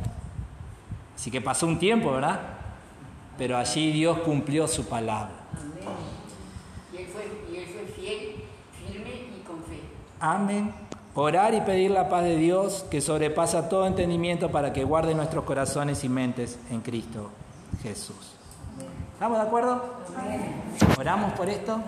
Así 1.15 1.29
que 1.29 1.41
pasó 1.41 1.67
un 1.67 1.77
tiempo, 1.77 2.11
¿verdad? 2.11 2.39
Pero 3.37 3.57
allí 3.57 3.91
Dios 3.91 4.19
cumplió 4.19 4.67
su 4.67 4.85
palabra. 4.85 5.35
Y 6.91 6.97
él 6.97 7.07
fue, 7.07 7.23
y 7.51 7.57
él 7.59 7.67
fue 7.67 7.85
fiel, 7.93 8.35
firme 8.87 9.11
y 9.37 9.43
con 9.45 9.57
fe. 9.63 9.81
Amén. 10.19 10.73
Orar 11.13 11.53
y 11.53 11.61
pedir 11.61 11.91
la 11.91 12.09
paz 12.09 12.23
de 12.23 12.37
Dios 12.37 12.85
que 12.89 13.01
sobrepasa 13.01 13.69
todo 13.69 13.87
entendimiento 13.87 14.49
para 14.51 14.73
que 14.73 14.83
guarde 14.83 15.15
nuestros 15.15 15.45
corazones 15.45 16.03
y 16.03 16.09
mentes 16.09 16.59
en 16.69 16.81
Cristo 16.81 17.31
Jesús. 17.81 18.35
¿Estamos 19.13 19.39
de 19.39 19.43
acuerdo? 19.47 19.83
¿Oramos 20.99 21.33
por 21.33 21.49
esto? 21.49 21.81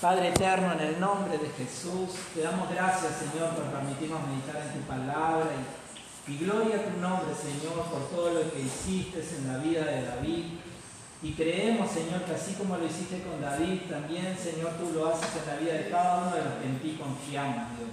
Padre 0.00 0.28
eterno, 0.28 0.72
en 0.74 0.80
el 0.80 1.00
nombre 1.00 1.36
de 1.38 1.48
Jesús, 1.48 2.10
te 2.32 2.42
damos 2.42 2.70
gracias, 2.70 3.14
Señor, 3.16 3.50
por 3.50 3.64
permitirnos 3.64 4.20
meditar 4.28 4.62
en 4.62 4.80
tu 4.80 4.86
palabra 4.86 5.48
y 6.26 6.32
Y 6.32 6.38
gloria 6.38 6.76
a 6.76 6.84
tu 6.84 7.00
nombre, 7.00 7.34
Señor, 7.34 7.84
por 7.90 8.06
todo 8.14 8.34
lo 8.34 8.52
que 8.52 8.60
hiciste 8.60 9.24
en 9.36 9.52
la 9.52 9.58
vida 9.58 9.84
de 9.84 10.02
David. 10.04 10.44
Y 11.20 11.32
creemos, 11.32 11.90
Señor, 11.90 12.22
que 12.22 12.34
así 12.34 12.54
como 12.54 12.76
lo 12.76 12.86
hiciste 12.86 13.22
con 13.22 13.40
David, 13.40 13.90
también, 13.90 14.36
Señor, 14.38 14.72
tú 14.78 14.92
lo 14.94 15.08
haces 15.08 15.28
en 15.42 15.46
la 15.46 15.60
vida 15.60 15.72
de 15.74 15.90
cada 15.90 16.18
uno 16.18 16.36
de 16.36 16.44
los 16.44 16.54
que 16.54 16.66
en 16.66 16.78
ti 16.78 17.00
confiamos, 17.00 17.76
Dios. 17.76 17.90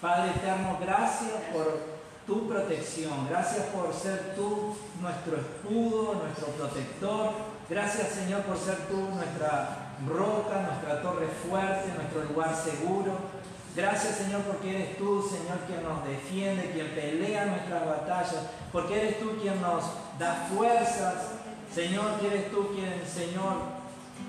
Padre 0.00 0.30
eterno, 0.32 0.78
gracias 0.80 1.40
por 1.52 2.00
tu 2.26 2.48
protección, 2.48 3.26
gracias 3.30 3.66
por 3.66 3.94
ser 3.94 4.34
tú 4.36 4.76
nuestro 5.00 5.38
escudo, 5.38 6.22
nuestro 6.22 6.48
protector. 6.48 7.32
Gracias, 7.68 8.08
Señor, 8.08 8.42
por 8.42 8.58
ser 8.58 8.76
tú 8.88 9.08
nuestra 9.14 9.94
roca, 10.06 10.62
nuestra 10.62 11.02
torre 11.02 11.28
fuerte, 11.28 11.92
nuestro 11.96 12.24
lugar 12.24 12.54
seguro. 12.54 13.40
Gracias 13.74 14.16
Señor 14.16 14.40
porque 14.42 14.74
eres 14.74 14.98
tú, 14.98 15.22
Señor, 15.22 15.58
quien 15.66 15.84
nos 15.84 16.04
defiende, 16.04 16.72
quien 16.72 16.88
pelea 16.88 17.46
nuestras 17.46 17.86
batallas, 17.86 18.46
porque 18.72 19.00
eres 19.00 19.20
tú 19.20 19.38
quien 19.40 19.60
nos 19.62 19.84
da 20.18 20.48
fuerzas, 20.52 21.39
Señor, 21.74 22.18
que 22.20 22.26
eres 22.26 22.50
tú 22.50 22.72
quien, 22.74 23.02
Señor, 23.06 23.80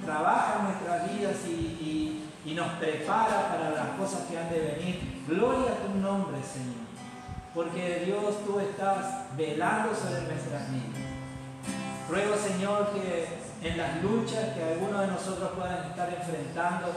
trabaja 0.06 0.64
nuestras 0.64 1.12
vidas 1.12 1.38
y, 1.48 2.24
y 2.46 2.54
nos 2.54 2.74
prepara 2.74 3.50
para 3.50 3.70
las 3.72 3.98
cosas 3.98 4.28
que 4.30 4.38
han 4.38 4.50
de 4.50 4.60
venir. 4.60 5.24
Gloria 5.28 5.74
a 5.74 5.88
tu 5.88 6.00
nombre, 6.00 6.38
Señor, 6.44 6.86
porque 7.54 8.04
Dios 8.06 8.46
tú 8.46 8.60
estás 8.60 9.36
velando 9.38 9.96
sobre 9.96 10.22
nuestras 10.22 10.72
vidas. 10.72 11.12
Ruego, 12.10 12.36
Señor, 12.36 12.92
que 12.92 13.28
en 13.68 13.78
las 13.78 14.02
luchas 14.04 14.54
que 14.56 14.64
algunos 14.64 15.02
de 15.02 15.08
nosotros 15.08 15.52
puedan 15.56 15.86
estar 15.90 16.10
enfrentando, 16.14 16.88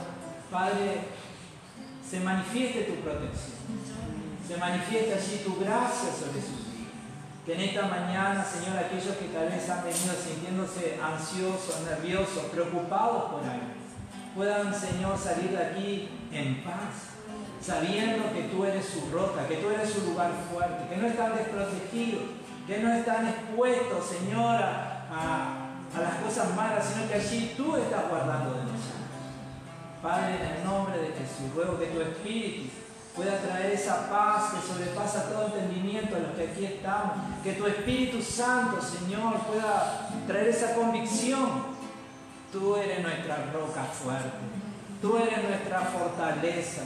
Padre, 0.51 1.09
se 2.09 2.21
manifieste 2.21 2.83
tu 2.85 2.95
protección, 2.97 3.59
se 4.47 4.57
manifieste 4.57 5.15
allí 5.15 5.43
tu 5.45 5.59
gracia 5.59 6.11
sobre 6.13 6.41
sus. 6.41 6.64
Que 7.45 7.53
en 7.53 7.61
esta 7.61 7.83
mañana, 7.89 8.43
Señor, 8.43 8.79
aquellos 8.79 9.17
que 9.17 9.27
tal 9.27 9.51
vez 9.51 9.69
han 9.69 9.85
venido 9.85 10.15
sintiéndose 10.15 10.99
ansiosos, 11.03 11.83
nerviosos, 11.85 12.45
preocupados 12.45 13.25
por 13.25 13.41
algo, 13.45 13.77
puedan, 14.35 14.75
Señor, 14.75 15.19
salir 15.19 15.51
de 15.51 15.59
aquí 15.59 16.09
en 16.33 16.65
paz, 16.65 17.13
sabiendo 17.61 18.33
que 18.33 18.45
tú 18.45 18.65
eres 18.65 18.87
su 18.87 19.11
roca, 19.13 19.47
que 19.47 19.57
tú 19.57 19.69
eres 19.69 19.91
su 19.91 20.07
lugar 20.07 20.31
fuerte, 20.51 20.89
que 20.89 20.97
no 20.97 21.07
están 21.07 21.37
desprotegidos, 21.37 22.23
que 22.67 22.79
no 22.79 22.95
están 22.95 23.29
expuestos, 23.29 24.07
Señor, 24.07 24.57
a, 24.57 25.69
a 25.95 26.01
las 26.01 26.15
cosas 26.17 26.55
malas, 26.57 26.87
sino 26.87 27.07
que 27.07 27.15
allí 27.15 27.53
tú 27.59 27.77
estás 27.77 28.09
guardando 28.09 28.55
de 28.55 28.63
nosotros. 28.63 29.05
Padre, 30.03 30.37
en 30.37 30.57
el 30.57 30.65
nombre 30.65 30.99
de 30.99 31.09
Jesús, 31.09 31.55
ruego 31.55 31.79
que 31.79 31.87
tu 31.87 32.01
Espíritu 32.01 32.84
pueda 33.15 33.39
traer 33.39 33.73
esa 33.73 34.09
paz 34.11 34.53
que 34.53 34.67
sobrepasa 34.67 35.31
todo 35.31 35.47
entendimiento 35.47 36.17
a 36.17 36.19
los 36.19 36.33
que 36.33 36.49
aquí 36.49 36.65
estamos. 36.65 37.13
Que 37.43 37.53
tu 37.53 37.67
Espíritu 37.67 38.21
Santo, 38.21 38.81
Señor, 38.83 39.39
pueda 39.41 40.09
traer 40.27 40.49
esa 40.49 40.75
convicción. 40.75 41.75
Tú 42.53 42.77
eres 42.77 43.03
nuestra 43.03 43.37
roca 43.53 43.85
fuerte. 43.85 44.31
Tú 45.01 45.17
eres 45.17 45.49
nuestra 45.49 45.81
fortaleza. 45.81 46.83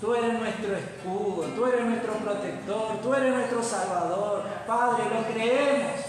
Tú 0.00 0.14
eres 0.14 0.40
nuestro 0.40 0.76
escudo. 0.76 1.44
Tú 1.54 1.66
eres 1.66 1.84
nuestro 1.84 2.12
protector. 2.14 2.98
Tú 3.00 3.14
eres 3.14 3.34
nuestro 3.34 3.62
salvador. 3.62 4.42
Padre, 4.66 5.04
lo 5.14 5.32
creemos. 5.32 6.00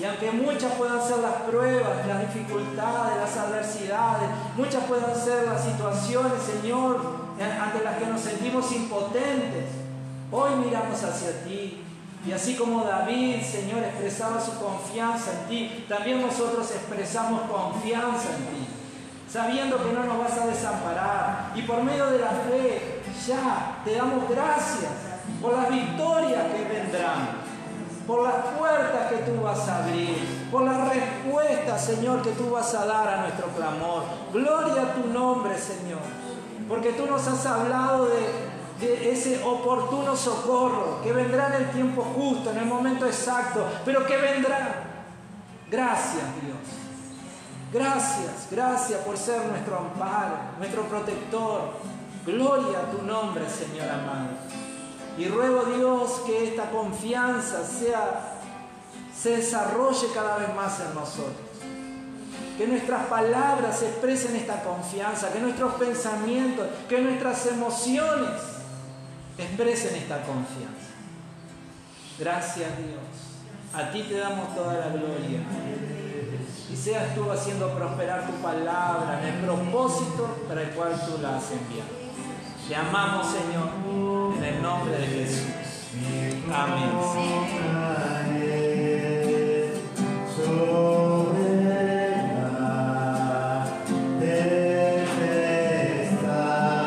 Y 0.00 0.04
aunque 0.04 0.32
muchas 0.32 0.72
puedan 0.72 1.00
ser 1.00 1.18
las 1.18 1.42
pruebas, 1.42 2.06
las 2.08 2.20
dificultades, 2.34 3.16
las 3.18 3.36
adversidades, 3.36 4.28
muchas 4.56 4.82
puedan 4.84 5.14
ser 5.14 5.46
las 5.46 5.62
situaciones, 5.62 6.42
Señor, 6.42 7.21
ante 7.40 7.84
las 7.84 7.96
que 7.96 8.06
nos 8.06 8.20
sentimos 8.20 8.70
impotentes, 8.72 9.66
hoy 10.30 10.50
miramos 10.56 11.02
hacia 11.02 11.44
ti. 11.44 11.82
Y 12.26 12.32
así 12.32 12.54
como 12.54 12.84
David, 12.84 13.42
Señor, 13.42 13.82
expresaba 13.82 14.40
su 14.40 14.52
confianza 14.58 15.32
en 15.32 15.48
ti, 15.48 15.84
también 15.88 16.22
nosotros 16.22 16.70
expresamos 16.70 17.42
confianza 17.50 18.28
en 18.36 18.44
ti, 18.46 18.66
sabiendo 19.28 19.82
que 19.82 19.92
no 19.92 20.04
nos 20.04 20.18
vas 20.18 20.38
a 20.38 20.46
desamparar. 20.46 21.52
Y 21.54 21.62
por 21.62 21.82
medio 21.82 22.06
de 22.10 22.20
la 22.20 22.30
fe, 22.30 23.02
ya 23.26 23.80
te 23.84 23.96
damos 23.96 24.28
gracias 24.28 24.92
por 25.40 25.54
las 25.54 25.68
victorias 25.68 26.44
que 26.54 26.64
vendrán 26.64 27.42
por 28.06 28.24
las 28.24 28.34
puertas 28.58 29.10
que 29.10 29.16
tú 29.18 29.40
vas 29.42 29.68
a 29.68 29.84
abrir, 29.84 30.48
por 30.50 30.62
las 30.62 30.88
respuestas, 30.88 31.84
Señor, 31.84 32.22
que 32.22 32.32
tú 32.32 32.50
vas 32.50 32.74
a 32.74 32.86
dar 32.86 33.08
a 33.08 33.20
nuestro 33.22 33.48
clamor. 33.48 34.04
Gloria 34.32 34.82
a 34.82 34.94
tu 34.94 35.08
nombre, 35.08 35.56
Señor, 35.56 36.00
porque 36.68 36.92
tú 36.92 37.06
nos 37.06 37.26
has 37.26 37.44
hablado 37.46 38.06
de, 38.06 38.52
ese 39.12 39.40
oportuno 39.44 40.16
socorro 40.16 41.00
que 41.04 41.12
vendrá 41.12 41.54
en 41.54 41.62
el 41.62 41.70
tiempo 41.70 42.02
justo, 42.02 42.50
en 42.50 42.58
el 42.58 42.66
momento 42.66 43.06
exacto, 43.06 43.64
pero 43.84 44.04
que 44.04 44.16
vendrá. 44.16 44.82
Gracias, 45.70 46.24
Dios. 46.42 46.58
Gracias, 47.72 48.48
gracias 48.50 49.00
por 49.00 49.16
ser 49.16 49.46
nuestro 49.46 49.78
amparo, 49.78 50.36
nuestro 50.58 50.82
protector. 50.82 51.74
Gloria 52.26 52.80
a 52.80 52.90
tu 52.90 53.02
nombre, 53.02 53.48
Señor 53.48 53.88
amado. 53.88 54.30
Y 55.16 55.28
ruego 55.28 55.64
Dios 55.64 56.22
que 56.26 56.48
esta 56.48 56.70
confianza 56.70 57.64
sea, 57.64 58.38
se 59.14 59.36
desarrolle 59.36 60.08
cada 60.14 60.38
vez 60.38 60.54
más 60.54 60.80
en 60.80 60.94
nosotros. 60.94 61.41
Que 62.58 62.66
nuestras 62.66 63.06
palabras 63.06 63.82
expresen 63.82 64.36
esta 64.36 64.62
confianza, 64.62 65.32
que 65.32 65.40
nuestros 65.40 65.74
pensamientos, 65.74 66.66
que 66.88 67.00
nuestras 67.00 67.46
emociones 67.46 68.40
expresen 69.38 69.96
esta 69.96 70.22
confianza. 70.22 70.92
Gracias 72.18 72.68
Dios. 72.78 73.22
A 73.74 73.90
ti 73.90 74.02
te 74.02 74.18
damos 74.18 74.54
toda 74.54 74.74
la 74.74 74.88
gloria. 74.88 75.40
Y 76.70 76.76
seas 76.76 77.14
tú 77.14 77.30
haciendo 77.30 77.70
prosperar 77.74 78.26
tu 78.26 78.34
palabra 78.34 79.20
en 79.22 79.34
el 79.34 79.44
propósito 79.44 80.44
para 80.48 80.62
el 80.62 80.70
cual 80.70 80.92
tú 81.06 81.18
la 81.20 81.36
has 81.36 81.50
enviado. 81.50 82.02
Te 82.68 82.76
amamos, 82.76 83.26
Señor, 83.26 83.68
en 84.36 84.44
el 84.44 84.62
nombre 84.62 84.96
de 84.96 85.06
Jesús. 85.06 85.48
Amén. 86.52 86.92